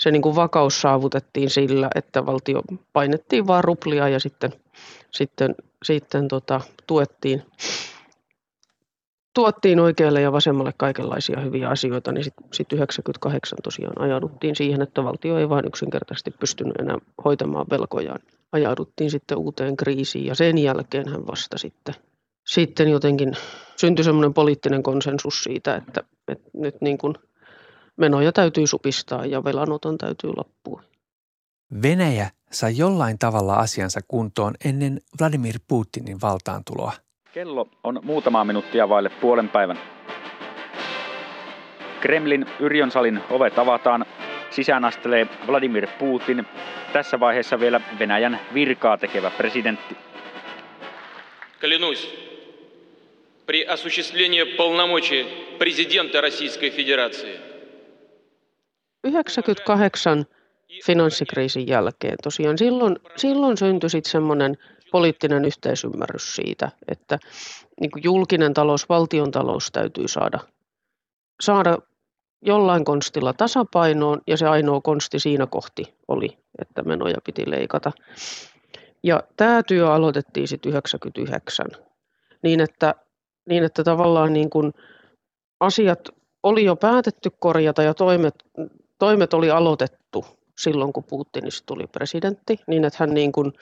se 0.00 0.10
niin 0.10 0.22
kuin 0.22 0.36
vakaus 0.36 0.80
saavutettiin 0.80 1.50
sillä, 1.50 1.90
että 1.94 2.26
valtio 2.26 2.62
painettiin 2.92 3.46
vaan 3.46 3.64
ruplia 3.64 4.08
ja 4.08 4.20
sitten, 4.20 4.52
sitten, 5.10 5.54
sitten 5.82 6.28
tota, 6.28 6.60
tuettiin, 6.86 7.42
tuottiin 9.34 9.80
oikealle 9.80 10.20
ja 10.20 10.32
vasemmalle 10.32 10.72
kaikenlaisia 10.76 11.40
hyviä 11.40 11.68
asioita, 11.68 12.12
niin 12.12 12.24
sitten 12.24 12.46
sit 12.52 12.72
98 12.72 13.58
tosiaan 13.62 14.00
ajauduttiin 14.00 14.56
siihen, 14.56 14.82
että 14.82 15.04
valtio 15.04 15.38
ei 15.38 15.48
vain 15.48 15.66
yksinkertaisesti 15.66 16.30
pystynyt 16.30 16.76
enää 16.80 16.98
hoitamaan 17.24 17.66
velkojaan. 17.70 18.20
Ajauduttiin 18.52 19.10
sitten 19.10 19.38
uuteen 19.38 19.76
kriisiin 19.76 20.26
ja 20.26 20.34
sen 20.34 20.58
jälkeen 20.58 21.08
hän 21.08 21.26
vasta 21.26 21.58
sitten, 21.58 21.94
sitten 22.46 22.88
jotenkin 22.88 23.32
syntyi 23.76 24.04
semmoinen 24.04 24.34
poliittinen 24.34 24.82
konsensus 24.82 25.44
siitä, 25.44 25.76
että, 25.76 26.04
että 26.28 26.50
nyt 26.54 26.80
niin 26.80 26.98
kuin 26.98 27.14
menoja 27.96 28.32
täytyy 28.32 28.66
supistaa 28.66 29.26
ja 29.26 29.44
velanoton 29.44 29.98
täytyy 29.98 30.30
loppua. 30.36 30.82
Venäjä 31.82 32.30
sai 32.50 32.76
jollain 32.76 33.18
tavalla 33.18 33.54
asiansa 33.54 34.00
kuntoon 34.08 34.54
ennen 34.64 35.00
Vladimir 35.20 35.60
Putinin 35.68 36.20
valtaantuloa. 36.22 36.92
Kello 37.32 37.68
on 37.84 38.00
muutama 38.02 38.44
minuuttia 38.44 38.88
vaille 38.88 39.10
puolen 39.20 39.48
päivän. 39.48 39.78
Kremlin 42.00 42.46
Yrjönsalin 42.60 43.20
ovet 43.30 43.58
avataan. 43.58 44.06
Sisään 44.50 44.84
astelee 44.84 45.26
Vladimir 45.46 45.86
Putin 45.98 46.46
Tässä 46.93 47.19
vaiheessa 47.19 47.59
vielä 47.59 47.81
Venäjän 47.99 48.39
virkaa 48.53 48.97
tekevä 48.97 49.29
presidentti. 49.29 49.97
Клянусь, 51.59 52.27
при 53.45 53.65
осуществлении 53.67 54.43
полномочий 54.43 55.25
президента 55.57 56.21
Российской 56.21 56.69
Федерации. 56.69 57.39
98 59.03 60.25
finanssikriisin 60.85 61.67
jälkeen 61.67 62.15
tosiaan 62.23 62.57
silloin, 62.57 62.99
silloin 63.15 63.57
syntyi 63.57 63.89
sitten 63.89 64.11
semmoinen 64.11 64.57
poliittinen 64.91 65.45
yhteisymmärrys 65.45 66.35
siitä, 66.35 66.71
että 66.87 67.19
niin 67.81 67.91
kuin 67.91 68.03
julkinen 68.03 68.53
talous, 68.53 68.89
valtion 68.89 69.31
talous 69.31 69.69
täytyy 69.71 70.07
saada, 70.07 70.39
saada 71.41 71.77
jollain 72.42 72.84
konstilla 72.84 73.32
tasapainoon 73.32 74.20
ja 74.26 74.36
se 74.36 74.48
ainoa 74.48 74.80
konsti 74.80 75.18
siinä 75.18 75.46
kohti 75.46 75.94
oli, 76.08 76.38
että 76.58 76.82
menoja 76.82 77.16
piti 77.24 77.50
leikata. 77.50 77.92
Ja 79.02 79.22
tämä 79.36 79.62
työ 79.62 79.92
aloitettiin 79.92 80.48
sitten 80.48 80.70
99 80.70 81.66
niin, 82.42 82.60
että, 82.60 82.94
niin 83.48 83.64
että 83.64 83.84
tavallaan 83.84 84.32
niin 84.32 84.50
kuin 84.50 84.72
asiat 85.60 86.08
oli 86.42 86.64
jo 86.64 86.76
päätetty 86.76 87.30
korjata 87.38 87.82
ja 87.82 87.94
toimet, 87.94 88.34
toimet 88.98 89.34
oli 89.34 89.50
aloitettu 89.50 90.24
silloin, 90.58 90.92
kun 90.92 91.04
Putinista 91.04 91.66
tuli 91.66 91.86
presidentti, 91.86 92.58
niin 92.66 92.84
että 92.84 92.96
hän 93.00 93.14
niin 93.14 93.32
kuin 93.32 93.52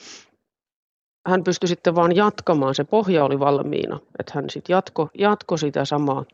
hän 1.27 1.45
pystyi 1.45 1.69
sitten 1.69 1.95
vaan 1.95 2.17
jatkamaan, 2.17 2.75
se 2.75 2.85
pohja 2.85 3.25
oli 3.25 3.39
valmiina, 3.39 4.01
että 4.19 4.33
hän 4.35 4.51
sitten 4.51 4.75
jatko, 4.75 5.09
jatko 5.19 5.57
sitä 5.57 5.85
samaa, 5.85 6.25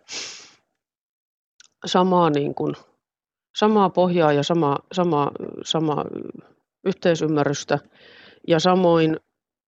samaa, 1.85 2.31
niin 2.31 2.55
kuin, 2.55 2.75
samaa 3.57 3.91
pohjaa 3.91 4.33
ja 4.33 4.43
samaa, 4.43 4.79
samaa, 4.93 5.31
samaa 5.65 6.05
yhteisymmärrystä. 6.85 7.79
Ja 8.49 8.61
samoin, 8.61 9.21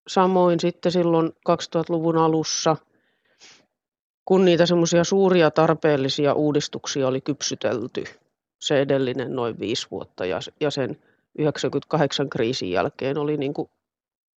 samoin 0.09 0.61
sitten 0.61 0.93
silloin 0.93 1.29
2000-luvun 1.29 2.17
alussa, 2.17 2.77
kun 4.25 4.45
niitä 4.45 4.67
semmoisia 4.67 5.05
suuria 5.05 5.51
tarpeellisia 5.51 6.35
uudistuksia 6.35 7.09
oli 7.09 7.21
kypsytelty, 7.21 8.05
se 8.61 8.81
edellinen 8.81 9.37
noin 9.37 9.59
viisi 9.59 9.87
vuotta 9.91 10.27
ja, 10.27 10.39
ja 10.61 10.71
sen 10.71 10.97
98 11.39 12.31
kriisin 12.31 12.71
jälkeen 12.71 13.19
oli 13.19 13.37
niin 13.37 13.55
kuin 13.55 13.71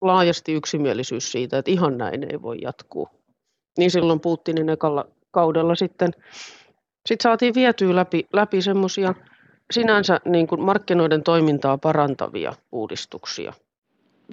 laajasti 0.01 0.53
yksimielisyys 0.53 1.33
siitä, 1.33 1.59
että 1.59 1.71
ihan 1.71 1.99
näin 1.99 2.33
ei 2.33 2.43
voi 2.43 2.59
jatkuu. 2.63 3.09
Niin 3.79 3.91
silloin 3.91 4.21
Putinin 4.21 4.69
ekalla 4.69 5.07
kaudella 5.31 5.75
sitten 5.75 6.11
sit 7.07 7.21
saatiin 7.21 7.55
vietyä 7.55 7.97
läpi, 7.97 8.27
läpi 8.33 8.63
semmoisia 8.63 9.15
sinänsä 9.71 10.21
niin 10.25 10.47
kuin 10.47 10.61
markkinoiden 10.61 11.23
toimintaa 11.23 11.79
parantavia 11.79 12.53
uudistuksia. 12.73 13.53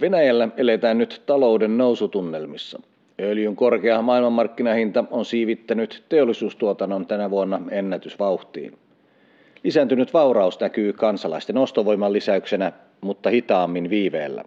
Venäjällä 0.02 0.50
eletään 0.58 0.98
nyt 0.98 1.24
talouden 1.26 1.78
nousutunnelmissa. 1.78 2.82
Öljyn 3.22 3.56
korkea 3.56 4.02
maailmanmarkkinahinta 4.02 5.04
on 5.12 5.26
siivittänyt 5.26 6.04
teollisuustuotannon 6.10 7.06
tänä 7.06 7.30
vuonna 7.30 7.62
ennätysvauhtiin. 7.72 8.78
Lisääntynyt 9.64 10.14
vauraus 10.14 10.60
näkyy 10.60 10.94
kansalaisten 10.94 11.58
ostovoiman 11.58 12.14
lisäyksenä, 12.14 12.72
mutta 13.02 13.30
hitaammin 13.30 13.90
viiveellä. 13.90 14.44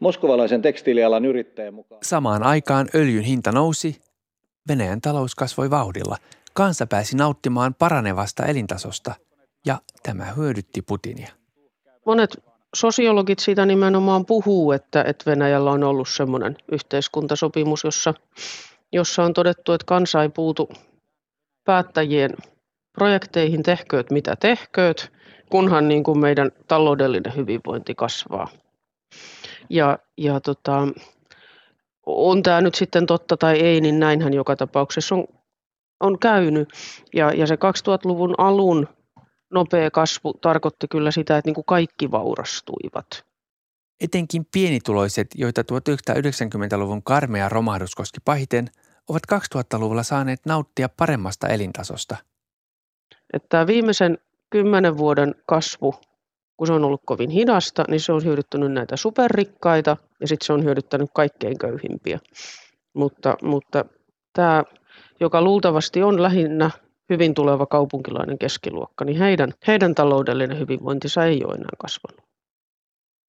Moskovalaisen 0.00 0.62
tekstiilialan 0.62 1.24
yrittäjän 1.24 1.74
mukaan... 1.74 1.98
Samaan 2.04 2.42
aikaan 2.42 2.88
öljyn 2.94 3.24
hinta 3.24 3.52
nousi, 3.52 3.96
Venäjän 4.68 5.00
talous 5.00 5.34
kasvoi 5.34 5.70
vauhdilla, 5.70 6.16
kansa 6.54 6.86
pääsi 6.86 7.16
nauttimaan 7.16 7.74
paranevasta 7.74 8.46
elintasosta 8.46 9.14
ja 9.66 9.78
tämä 10.02 10.24
hyödytti 10.24 10.82
Putinia. 10.82 11.32
Monet 12.06 12.42
sosiologit 12.74 13.38
siitä 13.38 13.66
nimenomaan 13.66 14.26
puhuu, 14.26 14.72
että, 14.72 15.02
että 15.02 15.30
Venäjällä 15.30 15.70
on 15.70 15.84
ollut 15.84 16.08
semmoinen 16.08 16.56
yhteiskuntasopimus, 16.72 17.84
jossa, 17.84 18.14
jossa 18.92 19.22
on 19.22 19.32
todettu, 19.32 19.72
että 19.72 19.84
kansa 19.84 20.22
ei 20.22 20.28
puutu 20.28 20.68
päättäjien 21.64 22.30
projekteihin, 22.92 23.62
tehkööt 23.62 24.10
mitä 24.10 24.36
tehkööt, 24.36 25.12
kunhan 25.50 25.88
niin 25.88 26.04
kuin 26.04 26.18
meidän 26.18 26.50
taloudellinen 26.68 27.36
hyvinvointi 27.36 27.94
kasvaa. 27.94 28.48
Ja, 29.70 29.98
ja 30.16 30.40
tota, 30.40 30.88
on 32.06 32.42
tämä 32.42 32.60
nyt 32.60 32.74
sitten 32.74 33.06
totta 33.06 33.36
tai 33.36 33.60
ei, 33.60 33.80
niin 33.80 34.00
näinhän 34.00 34.34
joka 34.34 34.56
tapauksessa 34.56 35.14
on, 35.14 35.24
on 36.02 36.18
käynyt. 36.18 36.68
Ja, 37.14 37.32
ja 37.32 37.46
se 37.46 37.54
2000-luvun 37.54 38.34
alun 38.38 38.88
nopea 39.52 39.90
kasvu 39.90 40.34
tarkoitti 40.34 40.88
kyllä 40.88 41.10
sitä, 41.10 41.38
että 41.38 41.48
niin 41.48 41.54
kuin 41.54 41.64
kaikki 41.64 42.10
vaurastuivat. 42.10 43.24
Etenkin 44.00 44.46
pienituloiset, 44.52 45.26
joita 45.34 45.62
1990-luvun 45.62 47.02
karmea 47.02 47.48
romahdus 47.48 47.94
koski 47.94 48.18
pahiten, 48.24 48.68
ovat 49.08 49.22
2000-luvulla 49.32 50.02
saaneet 50.02 50.40
nauttia 50.46 50.88
paremmasta 50.88 51.48
elintasosta. 51.48 52.16
Että 53.32 53.66
viimeisen 53.66 54.18
kymmenen 54.50 54.98
vuoden 54.98 55.34
kasvu, 55.46 55.94
kun 56.56 56.66
se 56.66 56.72
on 56.72 56.84
ollut 56.84 57.02
kovin 57.06 57.30
hidasta, 57.30 57.84
niin 57.88 58.00
se 58.00 58.12
on 58.12 58.24
hyödyttänyt 58.24 58.72
näitä 58.72 58.96
superrikkaita 58.96 59.96
ja 60.20 60.28
sitten 60.28 60.46
se 60.46 60.52
on 60.52 60.64
hyödyttänyt 60.64 61.10
kaikkein 61.14 61.58
köyhimpiä. 61.58 62.18
Mutta, 62.94 63.36
mutta 63.42 63.84
tämä, 64.32 64.64
joka 65.22 65.42
luultavasti 65.42 66.02
on 66.02 66.22
lähinnä 66.22 66.70
hyvin 67.10 67.34
tuleva 67.34 67.66
kaupunkilainen 67.66 68.38
keskiluokka, 68.38 69.04
niin 69.04 69.18
heidän, 69.18 69.52
heidän 69.66 69.94
taloudellinen 69.94 70.58
hyvinvointinsa 70.58 71.24
ei 71.24 71.44
ole 71.44 71.54
enää 71.54 71.76
kasvanut. 71.78 72.20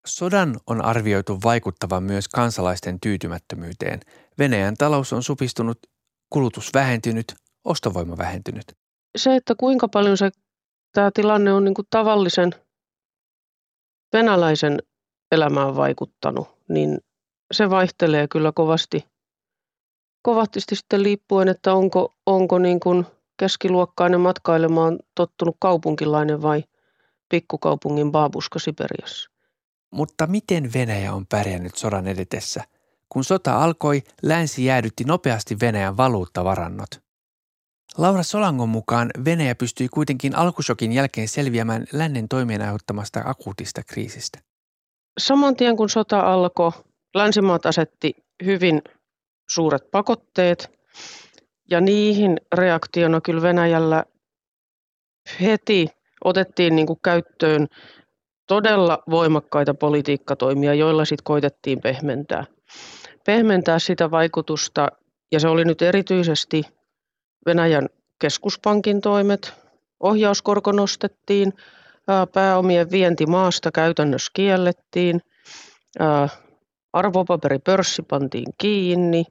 Sodan 0.08 0.60
on 0.68 0.86
arvioitu 0.86 1.40
vaikuttavan 1.44 2.04
myös 2.04 2.28
kansalaisten 2.28 3.00
tyytymättömyyteen. 3.00 4.00
Venäjän 4.40 4.76
talous 4.78 5.14
on 5.14 5.24
supistunut, 5.24 5.80
kulutus 6.30 6.74
vähentynyt, 6.74 7.34
ostovoima 7.66 8.18
vähentynyt. 8.18 8.66
Se, 9.18 9.36
että 9.36 9.56
kuinka 9.58 9.88
paljon 9.88 10.18
se, 10.18 10.32
tämä 10.94 11.12
tilanne 11.14 11.54
on 11.54 11.64
niin 11.64 11.74
kuin 11.74 11.88
tavallisen 11.90 12.52
venäläisen 14.14 14.80
elämään 15.32 15.76
vaikuttanut, 15.76 16.48
niin 16.70 16.98
se 17.54 17.70
vaihtelee 17.70 18.28
kyllä 18.28 18.52
kovasti, 18.56 19.06
kovasti 20.24 20.60
sitten 20.60 21.04
liippuen, 21.04 21.48
että 21.48 21.74
onko, 21.74 22.14
onko 22.26 22.60
niin 22.60 22.80
kuin 22.80 23.06
keskiluokkainen 23.38 24.20
matkailemaan 24.20 25.00
tottunut 25.16 25.56
kaupunkilainen 25.60 26.42
vai 26.42 26.64
pikkukaupungin 27.30 28.12
baabuska 28.12 28.60
Siperiassa. 28.60 29.30
Mutta 29.92 30.28
miten 30.28 30.74
Venäjä 30.74 31.14
on 31.14 31.26
pärjännyt 31.28 31.76
sodan 31.76 32.08
edetessä? 32.08 32.64
Kun 33.10 33.24
sota 33.24 33.64
alkoi, 33.64 34.02
länsi 34.22 34.66
jäädytti 34.66 35.04
nopeasti 35.04 35.58
Venäjän 35.62 35.98
valuuttavarannot. 35.98 36.90
Laura 37.98 38.24
Solangon 38.24 38.70
mukaan 38.70 39.10
Venäjä 39.26 39.56
pystyi 39.56 39.88
kuitenkin 39.88 40.36
alkushokin 40.36 40.92
jälkeen 40.92 41.28
selviämään 41.28 41.86
lännen 41.94 42.28
toimien 42.28 42.62
aiheuttamasta 42.62 43.22
akuutista 43.26 43.82
kriisistä. 43.84 44.40
Saman 45.20 45.56
tien 45.56 45.78
kun 45.78 45.90
sota 45.90 46.20
alkoi, 46.20 46.72
länsimaat 47.16 47.66
asetti 47.66 48.16
hyvin 48.46 48.82
suuret 49.50 49.92
pakotteet 49.92 50.72
ja 51.70 51.82
niihin 51.82 52.38
reaktiona 52.56 53.22
kyllä 53.22 53.42
Venäjällä 53.42 54.04
heti 55.42 55.88
otettiin 56.24 56.76
niin 56.76 56.88
kuin 56.88 57.00
käyttöön 57.04 57.68
todella 58.48 59.04
voimakkaita 59.10 59.74
politiikkatoimia, 59.74 60.74
joilla 60.74 61.06
sitten 61.06 61.24
koitettiin 61.24 61.82
pehmentää. 61.82 62.46
Pehmentää 63.26 63.80
sitä 63.80 64.12
vaikutusta, 64.12 64.88
ja 65.32 65.40
se 65.40 65.48
oli 65.48 65.66
nyt 65.66 65.82
erityisesti 65.82 66.64
Venäjän 67.46 67.90
keskuspankin 68.20 69.02
toimet. 69.02 69.54
Ohjauskorko 70.00 70.72
nostettiin, 70.72 71.54
pääomien 72.34 72.92
vienti 72.92 73.26
maasta 73.26 73.72
käytännössä 73.72 74.32
kiellettiin, 74.34 75.22
arvopaperipörssi 76.94 78.02
pantiin 78.02 78.54
kiinni, 78.58 79.24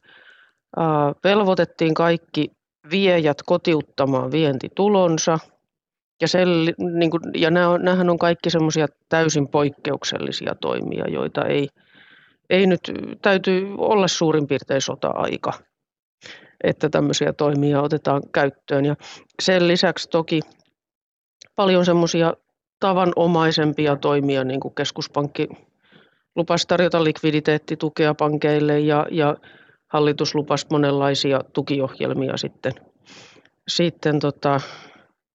velvoitettiin 1.24 1.94
kaikki 1.94 2.50
viejät 2.90 3.38
kotiuttamaan 3.46 4.32
vientitulonsa. 4.32 5.38
Ja, 6.20 6.28
sen, 6.28 6.48
niin 6.98 7.10
kuin, 7.10 7.22
ja 7.34 7.50
nämähän 7.50 8.10
on 8.10 8.18
kaikki 8.18 8.50
semmoisia 8.50 8.86
täysin 9.08 9.48
poikkeuksellisia 9.48 10.54
toimia, 10.60 11.04
joita 11.08 11.44
ei, 11.44 11.68
ei 12.50 12.66
nyt, 12.66 12.80
täytyy 13.22 13.74
olla 13.78 14.08
suurin 14.08 14.46
piirtein 14.46 14.80
sota-aika, 14.80 15.52
että 16.64 16.88
tämmöisiä 16.88 17.32
toimia 17.32 17.82
otetaan 17.82 18.22
käyttöön. 18.32 18.84
Ja 18.84 18.96
sen 19.42 19.68
lisäksi 19.68 20.08
toki 20.10 20.40
paljon 21.56 21.84
semmoisia 21.84 22.34
tavanomaisempia 22.80 23.96
toimia, 23.96 24.44
niin 24.44 24.60
kuin 24.60 24.74
keskuspankki 24.74 25.48
lupasi 26.36 26.68
tarjota 26.68 27.04
likviditeettitukea 27.04 28.14
pankeille 28.14 28.80
ja, 28.80 29.06
ja 29.10 29.36
hallitus 29.88 30.34
lupasi 30.34 30.66
monenlaisia 30.70 31.40
tukiohjelmia 31.52 32.36
sitten, 32.36 32.72
sitten 33.68 34.18
tota, 34.18 34.60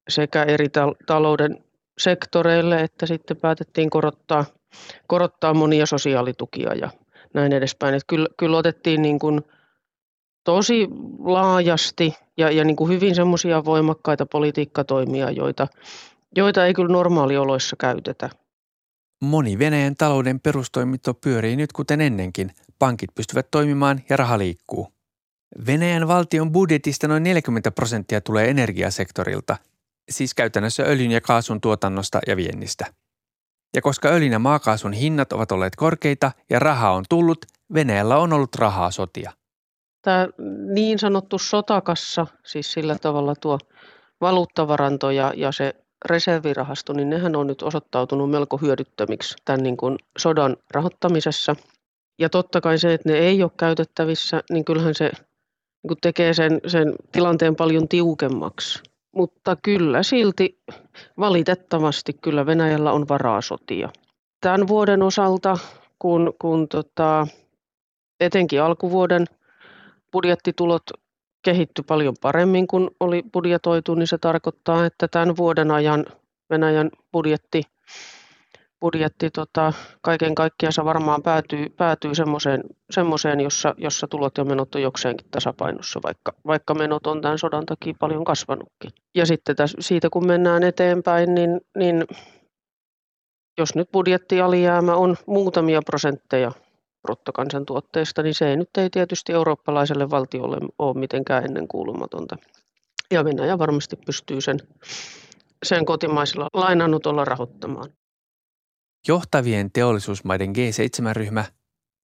sekä 0.09 0.43
eri 0.43 0.67
talouden 1.05 1.63
sektoreille, 1.97 2.81
että 2.81 3.05
sitten 3.05 3.37
päätettiin 3.37 3.89
korottaa, 3.89 4.45
korottaa 5.07 5.53
monia 5.53 5.85
sosiaalitukia 5.85 6.73
ja 6.73 6.89
näin 7.33 7.53
edespäin. 7.53 7.95
Että 7.95 8.07
kyllä, 8.07 8.27
kyllä 8.37 8.57
otettiin 8.57 9.01
niin 9.01 9.19
kuin 9.19 9.41
tosi 10.43 10.87
laajasti 11.19 12.15
ja, 12.37 12.51
ja 12.51 12.63
niin 12.63 12.75
kuin 12.75 12.91
hyvin 12.91 13.15
semmoisia 13.15 13.65
voimakkaita 13.65 14.25
politiikkatoimia, 14.25 15.31
joita, 15.31 15.67
joita 16.35 16.65
ei 16.65 16.73
kyllä 16.73 16.93
normaalioloissa 16.93 17.75
käytetä. 17.79 18.29
Moni 19.21 19.59
Venäjän 19.59 19.95
talouden 19.95 20.39
perustoiminto 20.39 21.13
pyörii 21.13 21.55
nyt 21.55 21.73
kuten 21.73 22.01
ennenkin. 22.01 22.51
Pankit 22.79 23.09
pystyvät 23.15 23.51
toimimaan 23.51 24.01
ja 24.09 24.17
raha 24.17 24.37
liikkuu. 24.37 24.87
Venäjän 25.67 26.07
valtion 26.07 26.51
budjetista 26.51 27.07
noin 27.07 27.23
40 27.23 27.71
prosenttia 27.71 28.21
tulee 28.21 28.49
energiasektorilta, 28.49 29.57
siis 30.09 30.33
käytännössä 30.33 30.83
öljyn 30.83 31.11
ja 31.11 31.21
kaasun 31.21 31.61
tuotannosta 31.61 32.19
ja 32.27 32.37
viennistä. 32.37 32.85
Ja 33.75 33.81
koska 33.81 34.07
öljyn 34.07 34.31
ja 34.31 34.39
maakaasun 34.39 34.93
hinnat 34.93 35.33
ovat 35.33 35.51
olleet 35.51 35.75
korkeita 35.75 36.31
ja 36.49 36.59
rahaa 36.59 36.91
on 36.91 37.05
tullut, 37.09 37.45
Venäjällä 37.73 38.17
on 38.17 38.33
ollut 38.33 38.55
rahaa 38.55 38.91
sotia. 38.91 39.31
Tämä 40.01 40.27
niin 40.73 40.99
sanottu 40.99 41.39
sotakassa, 41.39 42.27
siis 42.45 42.71
sillä 42.71 42.97
tavalla 42.97 43.35
tuo 43.35 43.59
valuuttavaranto 44.21 45.11
ja, 45.11 45.33
ja 45.35 45.51
se 45.51 45.75
reservirahasto, 46.05 46.93
niin 46.93 47.09
nehän 47.09 47.35
on 47.35 47.47
nyt 47.47 47.61
osoittautunut 47.61 48.29
melko 48.29 48.57
hyödyttömiksi 48.57 49.35
tämän 49.45 49.63
niin 49.63 49.77
kuin 49.77 49.97
sodan 50.17 50.57
rahoittamisessa. 50.71 51.55
Ja 52.19 52.29
totta 52.29 52.61
kai 52.61 52.77
se, 52.79 52.93
että 52.93 53.09
ne 53.09 53.17
ei 53.17 53.43
ole 53.43 53.51
käytettävissä, 53.57 54.43
niin 54.49 54.65
kyllähän 54.65 54.95
se 54.95 55.11
niin 55.83 55.87
kuin 55.87 55.97
tekee 56.01 56.33
sen, 56.33 56.61
sen 56.67 56.93
tilanteen 57.11 57.55
paljon 57.55 57.87
tiukemmaksi. 57.87 58.83
Mutta 59.15 59.57
kyllä 59.63 60.03
silti 60.03 60.59
valitettavasti 61.19 62.13
kyllä 62.13 62.45
Venäjällä 62.45 62.91
on 62.91 63.07
varaa 63.09 63.41
sotia. 63.41 63.89
Tämän 64.41 64.67
vuoden 64.67 65.03
osalta, 65.03 65.57
kun, 65.99 66.33
kun 66.41 66.67
tota, 66.67 67.27
etenkin 68.19 68.61
alkuvuoden 68.61 69.25
budjettitulot 70.11 70.83
kehitty 71.47 71.83
paljon 71.83 72.15
paremmin 72.21 72.67
kuin 72.67 72.89
oli 72.99 73.23
budjetoitu, 73.33 73.95
niin 73.95 74.07
se 74.07 74.17
tarkoittaa, 74.17 74.85
että 74.85 75.07
tämän 75.07 75.37
vuoden 75.37 75.71
ajan 75.71 76.05
Venäjän 76.49 76.89
budjetti, 77.11 77.61
budjetti 78.81 79.29
tota, 79.29 79.73
kaiken 80.01 80.35
kaikkiaan 80.35 80.85
varmaan 80.85 81.23
päätyy, 81.23 81.69
päätyy 81.69 82.15
semmoiseen, 82.15 82.63
semmoiseen 82.89 83.39
jossa, 83.39 83.75
jossa 83.77 84.07
tulot 84.07 84.37
ja 84.37 84.43
menot 84.43 84.75
on 84.75 84.81
jokseenkin 84.81 85.27
tasapainossa, 85.31 85.99
vaikka, 86.03 86.33
vaikka 86.47 86.73
menot 86.73 87.07
on 87.07 87.21
tämän 87.21 87.37
sodan 87.37 87.65
takia 87.65 87.93
paljon 87.99 88.23
kasvanutkin. 88.23 88.91
Ja 89.15 89.25
sitten 89.25 89.55
täs, 89.55 89.75
siitä 89.79 90.09
kun 90.09 90.27
mennään 90.27 90.63
eteenpäin, 90.63 91.35
niin, 91.35 91.61
niin 91.77 92.05
jos 93.57 93.75
nyt 93.75 93.91
budjettialijäämä 93.91 94.95
on 94.95 95.15
muutamia 95.25 95.81
prosentteja 95.85 96.51
bruttokansantuotteesta, 97.01 98.23
niin 98.23 98.33
se 98.33 98.49
ei 98.49 98.57
nyt 98.57 98.69
ei 98.77 98.89
tietysti 98.89 99.33
eurooppalaiselle 99.33 100.09
valtiolle 100.09 100.57
ole 100.79 100.99
mitenkään 100.99 101.45
ennenkuulumatonta. 101.45 102.37
Ja 103.11 103.25
Venäjä 103.25 103.57
varmasti 103.57 103.95
pystyy 103.95 104.41
sen, 104.41 104.59
sen 105.65 105.85
kotimaisilla 105.85 106.47
lainanotolla 106.53 107.25
rahoittamaan. 107.25 107.89
Johtavien 109.07 109.71
teollisuusmaiden 109.71 110.49
G7-ryhmä, 110.49 111.45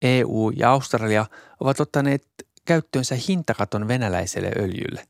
EU 0.02 0.52
ja 0.56 0.72
Australia 0.72 1.26
ovat 1.60 1.80
ottaneet 1.80 2.28
käyttöönsä 2.66 3.16
hintakaton 3.28 3.88
venäläiselle 3.88 4.52
öljylle. 4.60 5.04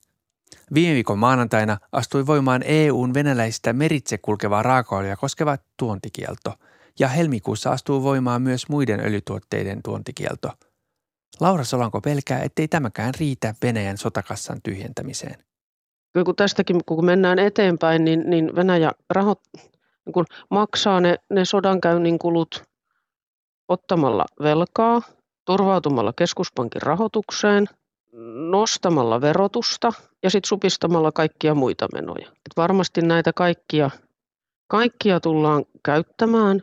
Viime 0.74 0.93
viikon 0.93 1.19
maanantaina 1.19 1.78
astui 1.91 2.26
voimaan 2.26 2.62
EUn 2.65 3.13
venäläistä 3.13 3.74
meritse 3.74 4.17
kulkevaa 4.17 4.63
raakaöljyä 4.63 5.15
koskeva 5.15 5.58
tuontikielto, 5.78 6.54
ja 6.99 7.08
helmikuussa 7.08 7.71
astuu 7.71 8.03
voimaan 8.03 8.41
myös 8.41 8.69
muiden 8.69 8.99
öljytuotteiden 8.99 9.84
tuontikielto. 9.84 10.49
Laura 11.39 11.63
Solanko 11.63 12.01
pelkää, 12.01 12.43
ettei 12.43 12.67
tämäkään 12.67 13.13
riitä 13.19 13.56
Venäjän 13.63 13.97
sotakassan 13.97 14.62
tyhjentämiseen. 14.63 15.43
Kun 16.25 16.36
tästäkin 16.36 16.82
kun 16.86 17.06
mennään 17.06 17.39
eteenpäin, 17.39 18.06
niin, 18.06 18.23
niin 18.29 18.56
Venäjä 18.56 18.91
raho, 19.10 19.36
niin 20.06 20.13
kun 20.13 20.25
maksaa 20.49 20.99
ne, 20.99 21.17
ne 21.29 21.45
sodankäynnin 21.45 22.19
kulut 22.19 22.63
ottamalla 23.67 24.25
velkaa, 24.41 25.01
turvautumalla 25.45 26.13
keskuspankin 26.13 26.82
rahoitukseen– 26.82 27.67
nostamalla 28.51 29.21
verotusta 29.21 29.93
ja 30.23 30.29
sitten 30.29 30.47
supistamalla 30.47 31.12
kaikkia 31.12 31.56
muita 31.56 31.88
menoja. 31.93 32.27
Et 32.27 32.58
varmasti 32.58 33.01
näitä 33.01 33.34
kaikkia, 33.34 33.89
kaikkia 34.74 35.20
tullaan 35.20 35.66
käyttämään 35.86 36.62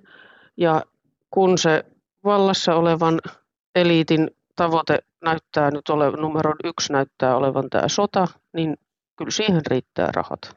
ja 0.56 0.82
kun 1.30 1.58
se 1.58 1.84
vallassa 2.24 2.74
olevan 2.74 3.20
eliitin 3.74 4.30
tavoite 4.56 4.98
näyttää 5.24 5.70
nyt 5.70 5.88
olevan, 5.88 6.20
numeron 6.20 6.56
yksi 6.64 6.92
näyttää 6.92 7.36
olevan 7.36 7.70
tämä 7.70 7.88
sota, 7.88 8.28
niin 8.52 8.76
kyllä 9.16 9.30
siihen 9.30 9.62
riittää 9.66 10.08
rahat. 10.12 10.56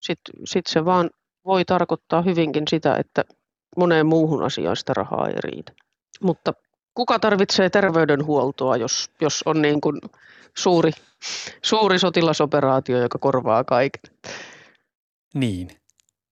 Sitten 0.00 0.34
sit 0.44 0.66
se 0.66 0.84
vaan 0.84 1.10
voi 1.44 1.64
tarkoittaa 1.64 2.22
hyvinkin 2.22 2.64
sitä, 2.68 2.96
että 2.96 3.24
moneen 3.76 4.06
muuhun 4.06 4.42
asiaan 4.42 4.76
sitä 4.76 4.94
rahaa 4.94 5.28
ei 5.28 5.40
riitä. 5.40 5.72
Mutta 6.22 6.52
kuka 6.94 7.18
tarvitsee 7.18 7.70
terveydenhuoltoa, 7.70 8.76
jos, 8.76 9.10
jos 9.20 9.42
on 9.46 9.62
niin 9.62 9.80
kuin 9.80 10.00
suuri, 10.56 10.90
suuri 11.62 11.98
sotilasoperaatio, 11.98 13.00
joka 13.00 13.18
korvaa 13.18 13.64
kaiken? 13.64 14.14
Niin, 15.34 15.81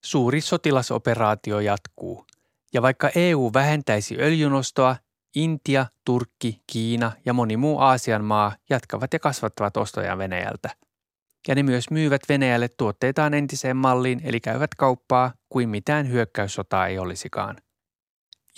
suuri 0.04 0.40
sotilasoperaatio 0.40 1.60
jatkuu. 1.60 2.26
Ja 2.72 2.82
vaikka 2.82 3.10
EU 3.14 3.50
vähentäisi 3.54 4.16
öljynostoa, 4.20 4.96
Intia, 5.34 5.86
Turkki, 6.04 6.62
Kiina 6.66 7.12
ja 7.24 7.32
moni 7.32 7.56
muu 7.56 7.78
Aasian 7.78 8.24
maa 8.24 8.56
jatkavat 8.70 9.12
ja 9.12 9.18
kasvattavat 9.18 9.76
ostojaan 9.76 10.18
Venäjältä. 10.18 10.70
Ja 11.48 11.54
ne 11.54 11.62
myös 11.62 11.90
myyvät 11.90 12.22
Venäjälle 12.28 12.68
tuotteitaan 12.68 13.34
entiseen 13.34 13.76
malliin, 13.76 14.20
eli 14.24 14.40
käyvät 14.40 14.74
kauppaa 14.74 15.32
kuin 15.48 15.68
mitään 15.68 16.08
hyökkäyssotaa 16.08 16.86
ei 16.86 16.98
olisikaan– 16.98 17.56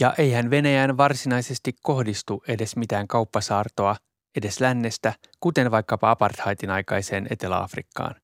ja 0.01 0.15
eihän 0.19 0.51
Venäjään 0.51 0.97
varsinaisesti 0.97 1.73
kohdistu 1.83 2.43
edes 2.49 2.77
mitään 2.77 3.09
kauppasaartoa, 3.09 3.97
edes 4.37 4.61
lännestä, 4.61 5.13
kuten 5.41 5.71
vaikkapa 5.71 6.11
apartheidin 6.11 6.71
aikaiseen 6.71 7.27
Etelä-Afrikkaan. 7.31 8.15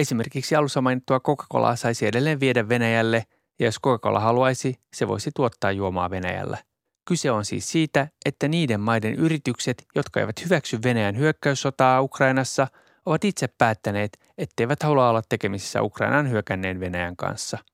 Esimerkiksi 0.00 0.56
alussa 0.56 0.80
mainittua 0.80 1.20
Coca-Colaa 1.20 1.76
saisi 1.76 2.06
edelleen 2.06 2.40
viedä 2.40 2.68
Venäjälle, 2.68 3.24
ja 3.58 3.66
jos 3.66 3.80
Coca-Cola 3.80 4.20
haluaisi, 4.20 4.74
se 4.94 5.08
voisi 5.08 5.30
tuottaa 5.36 5.72
juomaa 5.72 6.10
Venäjällä. 6.10 6.58
Kyse 7.08 7.30
on 7.30 7.44
siis 7.44 7.72
siitä, 7.72 8.08
että 8.24 8.48
niiden 8.48 8.80
maiden 8.80 9.14
yritykset, 9.14 9.86
jotka 9.94 10.20
eivät 10.20 10.44
hyväksy 10.44 10.78
Venäjän 10.84 11.18
hyökkäyssotaa 11.18 12.02
Ukrainassa, 12.02 12.66
ovat 13.06 13.24
itse 13.24 13.48
päättäneet, 13.58 14.18
etteivät 14.38 14.82
halua 14.82 15.10
olla 15.10 15.22
tekemisissä 15.28 15.82
Ukrainan 15.82 16.30
hyökänneen 16.30 16.80
Venäjän 16.80 17.16
kanssa– 17.16 17.58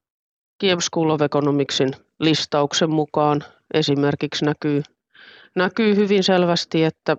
Kiev 0.59 0.79
School 0.81 1.11
of 1.11 1.23
Economicsin 1.23 1.91
listauksen 2.19 2.91
mukaan 2.91 3.45
esimerkiksi 3.75 4.45
näkyy, 4.45 4.83
näkyy 5.57 5.97
hyvin 5.97 6.25
selvästi, 6.25 6.85
että 6.85 7.17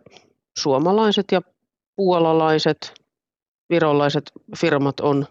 suomalaiset 0.58 1.26
ja 1.32 1.42
puolalaiset, 1.96 2.94
virolaiset 3.70 4.32
firmat 4.58 5.00
on 5.00 5.26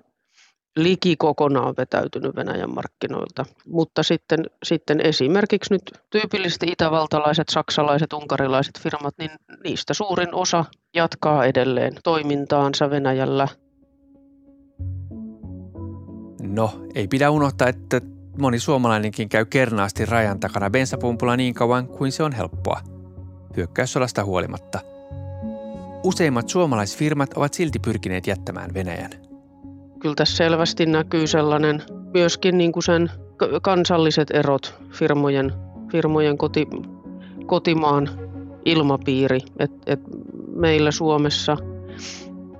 liki 0.77 1.16
kokonaan 1.16 1.75
vetäytynyt 1.79 2.37
Venäjän 2.37 2.75
markkinoilta. 2.75 3.44
Mutta 3.66 4.03
sitten, 4.03 4.44
sitten 4.62 5.01
esimerkiksi 5.01 5.75
nyt 5.75 5.83
tyypillisesti 6.11 6.66
itävaltalaiset, 6.66 7.49
saksalaiset, 7.49 8.12
unkarilaiset 8.12 8.81
firmat, 8.81 9.14
niin 9.18 9.31
niistä 9.64 9.94
suurin 9.94 10.35
osa 10.35 10.64
jatkaa 10.94 11.44
edelleen 11.44 11.92
toimintaansa 12.05 12.90
Venäjällä– 12.90 13.49
No, 16.57 16.87
ei 16.94 17.09
pidä 17.09 17.31
unohtaa, 17.31 17.68
että 17.68 18.01
moni 18.38 18.59
suomalainenkin 18.59 19.29
käy 19.29 19.44
kernaasti 19.44 20.07
rajan 20.07 20.40
takana 20.40 20.70
bensapumpulla 20.70 21.37
niin 21.37 21.55
kauan 21.55 21.88
kuin 21.88 22.12
se 22.12 22.22
on 22.22 22.33
helppoa. 22.33 22.81
Hyökkäyssodasta 23.57 24.25
huolimatta. 24.25 24.96
Useimmat 26.07 26.49
suomalaisfirmat 26.49 27.33
ovat 27.35 27.55
silti 27.55 27.79
pyrkineet 27.79 28.27
jättämään 28.27 28.75
Venäjän. 28.75 29.11
Kyllä 30.01 30.14
tässä 30.14 30.37
selvästi 30.37 30.87
näkyy 30.87 31.27
sellainen 31.27 31.83
myöskin 32.14 32.59
niin 32.59 32.73
kuin 32.73 32.83
sen 32.83 33.11
kansalliset 33.62 34.31
erot 34.31 34.75
firmojen, 34.90 35.53
firmojen 35.92 36.38
koti, 36.38 36.66
kotimaan 37.47 38.09
ilmapiiri. 38.64 39.38
Et, 39.59 39.73
et 39.87 40.01
meillä 40.55 40.90
Suomessa 40.90 41.57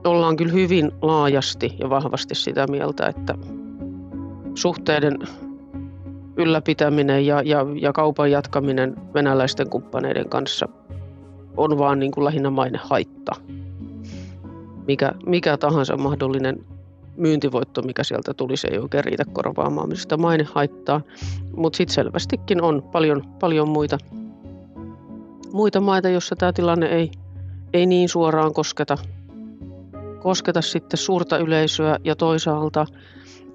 ollaan 0.05 0.37
kyllä 0.37 0.53
hyvin 0.53 0.93
laajasti 1.03 1.77
ja 1.79 1.91
vahvasti 1.91 2.35
sitä 2.35 2.67
mieltä, 2.67 3.07
että 3.07 3.35
suhteiden 4.55 5.19
ylläpitäminen 6.37 7.27
ja, 7.27 7.43
ja, 7.43 7.67
ja 7.81 7.93
kaupan 7.93 8.31
jatkaminen 8.31 8.97
venäläisten 9.15 9.71
kumppaneiden 9.71 10.29
kanssa 10.29 10.69
on 11.57 11.79
vaan 11.79 11.99
niin 11.99 12.13
kuin 12.13 12.25
lähinnä 12.25 12.51
haitta. 12.83 13.33
Mikä, 14.87 15.13
mikä 15.27 15.57
tahansa 15.57 15.97
mahdollinen 15.97 16.67
myyntivoitto, 17.17 17.83
mikä 17.83 18.05
sieltä 18.05 18.35
tuli, 18.35 18.57
se 18.57 18.69
ei 18.69 18.79
oikein 18.79 19.05
riitä 19.05 19.25
korvaamaan 19.33 19.97
sitä 19.97 20.17
mainehaittaa. 20.17 21.01
Mutta 21.57 21.77
sitten 21.77 21.95
selvästikin 21.95 22.63
on 22.63 22.83
paljon, 22.93 23.23
paljon 23.41 23.69
muita, 23.69 23.99
muita 25.53 25.81
maita, 25.81 26.09
joissa 26.09 26.37
tämä 26.37 26.53
tilanne 26.53 26.87
ei, 26.87 27.11
ei 27.73 27.87
niin 27.87 28.09
suoraan 28.09 28.55
kosketa, 28.55 28.99
kosketa 30.23 30.63
sitten 30.63 30.99
suurta 30.99 31.39
yleisöä 31.39 31.99
ja 32.05 32.17
toisaalta 32.17 32.87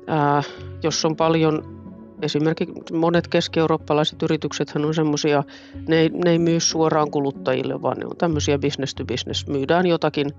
ää, 0.08 0.44
jos 0.84 1.06
on 1.06 1.16
paljon 1.16 1.81
Esimerkiksi 2.22 2.94
monet 2.94 3.28
keski-eurooppalaiset 3.28 4.24
yritykset 4.24 4.72
on 4.76 4.94
semmoisia, 4.94 5.44
ne, 5.88 6.10
ne 6.26 6.32
ei 6.32 6.40
myy 6.40 6.60
suoraan 6.60 7.12
kuluttajille, 7.12 7.82
vaan 7.82 7.98
ne 7.98 8.06
on 8.06 8.18
tämmöisiä 8.18 8.60
business 8.60 8.96
to 8.96 9.06
business. 9.06 9.48
Myydään 9.48 9.86
jotakin, 9.86 10.32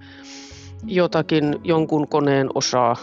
jotakin 0.86 1.60
jonkun 1.64 2.08
koneen 2.08 2.48
osaa 2.54 2.96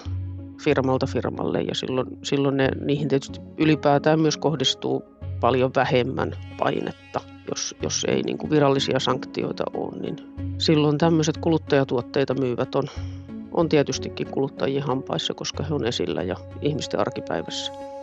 firmalta 0.63 1.05
firmalle 1.05 1.61
ja 1.61 1.75
silloin, 1.75 2.07
silloin 2.23 2.57
ne, 2.57 2.69
niihin 2.85 3.07
tietysti 3.07 3.39
ylipäätään 3.57 4.19
myös 4.19 4.37
kohdistuu 4.37 5.03
paljon 5.39 5.71
vähemmän 5.75 6.31
painetta, 6.57 7.21
jos, 7.49 7.75
jos 7.81 8.05
ei 8.07 8.21
niin 8.21 8.37
kuin 8.37 8.49
virallisia 8.49 8.99
sanktioita 8.99 9.63
ole, 9.73 10.01
niin 10.01 10.15
silloin 10.57 10.97
tämmöiset 10.97 11.37
kuluttajatuotteita 11.37 12.33
myyvät 12.33 12.75
on, 12.75 12.83
on 13.51 13.69
tietystikin 13.69 14.27
kuluttajien 14.27 14.83
hampaissa, 14.83 15.33
koska 15.33 15.63
he 15.63 15.73
on 15.73 15.85
esillä 15.85 16.23
ja 16.23 16.35
ihmisten 16.61 16.99
arkipäivässä. 16.99 17.98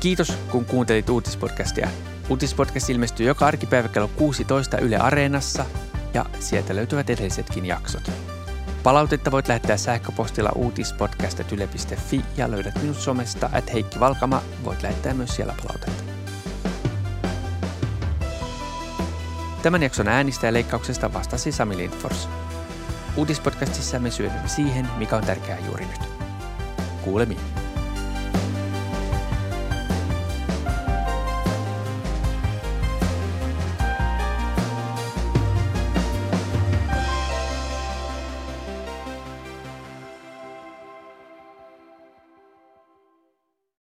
Kiitos, 0.00 0.32
kun 0.50 0.64
kuuntelit 0.64 1.08
uutispodcastia. 1.08 1.88
Uutispodcast 2.28 2.90
ilmestyy 2.90 3.26
joka 3.26 3.46
arkipäivä 3.46 3.88
kello 3.88 4.08
16 4.08 4.78
Yle 4.78 4.96
Areenassa 4.96 5.64
ja 6.14 6.26
sieltä 6.40 6.76
löytyvät 6.76 7.10
edellisetkin 7.10 7.66
jaksot. 7.66 8.10
Palautetta 8.82 9.30
voit 9.30 9.48
lähettää 9.48 9.76
sähköpostilla 9.76 10.52
uutispodcast.yle.fi 10.54 12.24
ja 12.36 12.50
löydät 12.50 12.82
minut 12.82 12.96
somesta, 12.96 13.50
että 13.54 13.72
Heikki 13.72 14.00
Valkama 14.00 14.42
voit 14.64 14.82
lähettää 14.82 15.14
myös 15.14 15.36
siellä 15.36 15.54
palautetta. 15.62 16.02
Tämän 19.62 19.82
jakson 19.82 20.08
äänistä 20.08 20.46
ja 20.46 20.52
leikkauksesta 20.52 21.12
vastasi 21.12 21.52
Sami 21.52 21.76
Lindfors. 21.76 22.28
Uutispodcastissa 23.16 23.98
me 23.98 24.10
syödymme 24.10 24.48
siihen, 24.48 24.88
mikä 24.96 25.16
on 25.16 25.24
tärkeää 25.24 25.58
juuri 25.66 25.86
nyt. 25.86 26.10
Kuulemiin. 27.02 27.57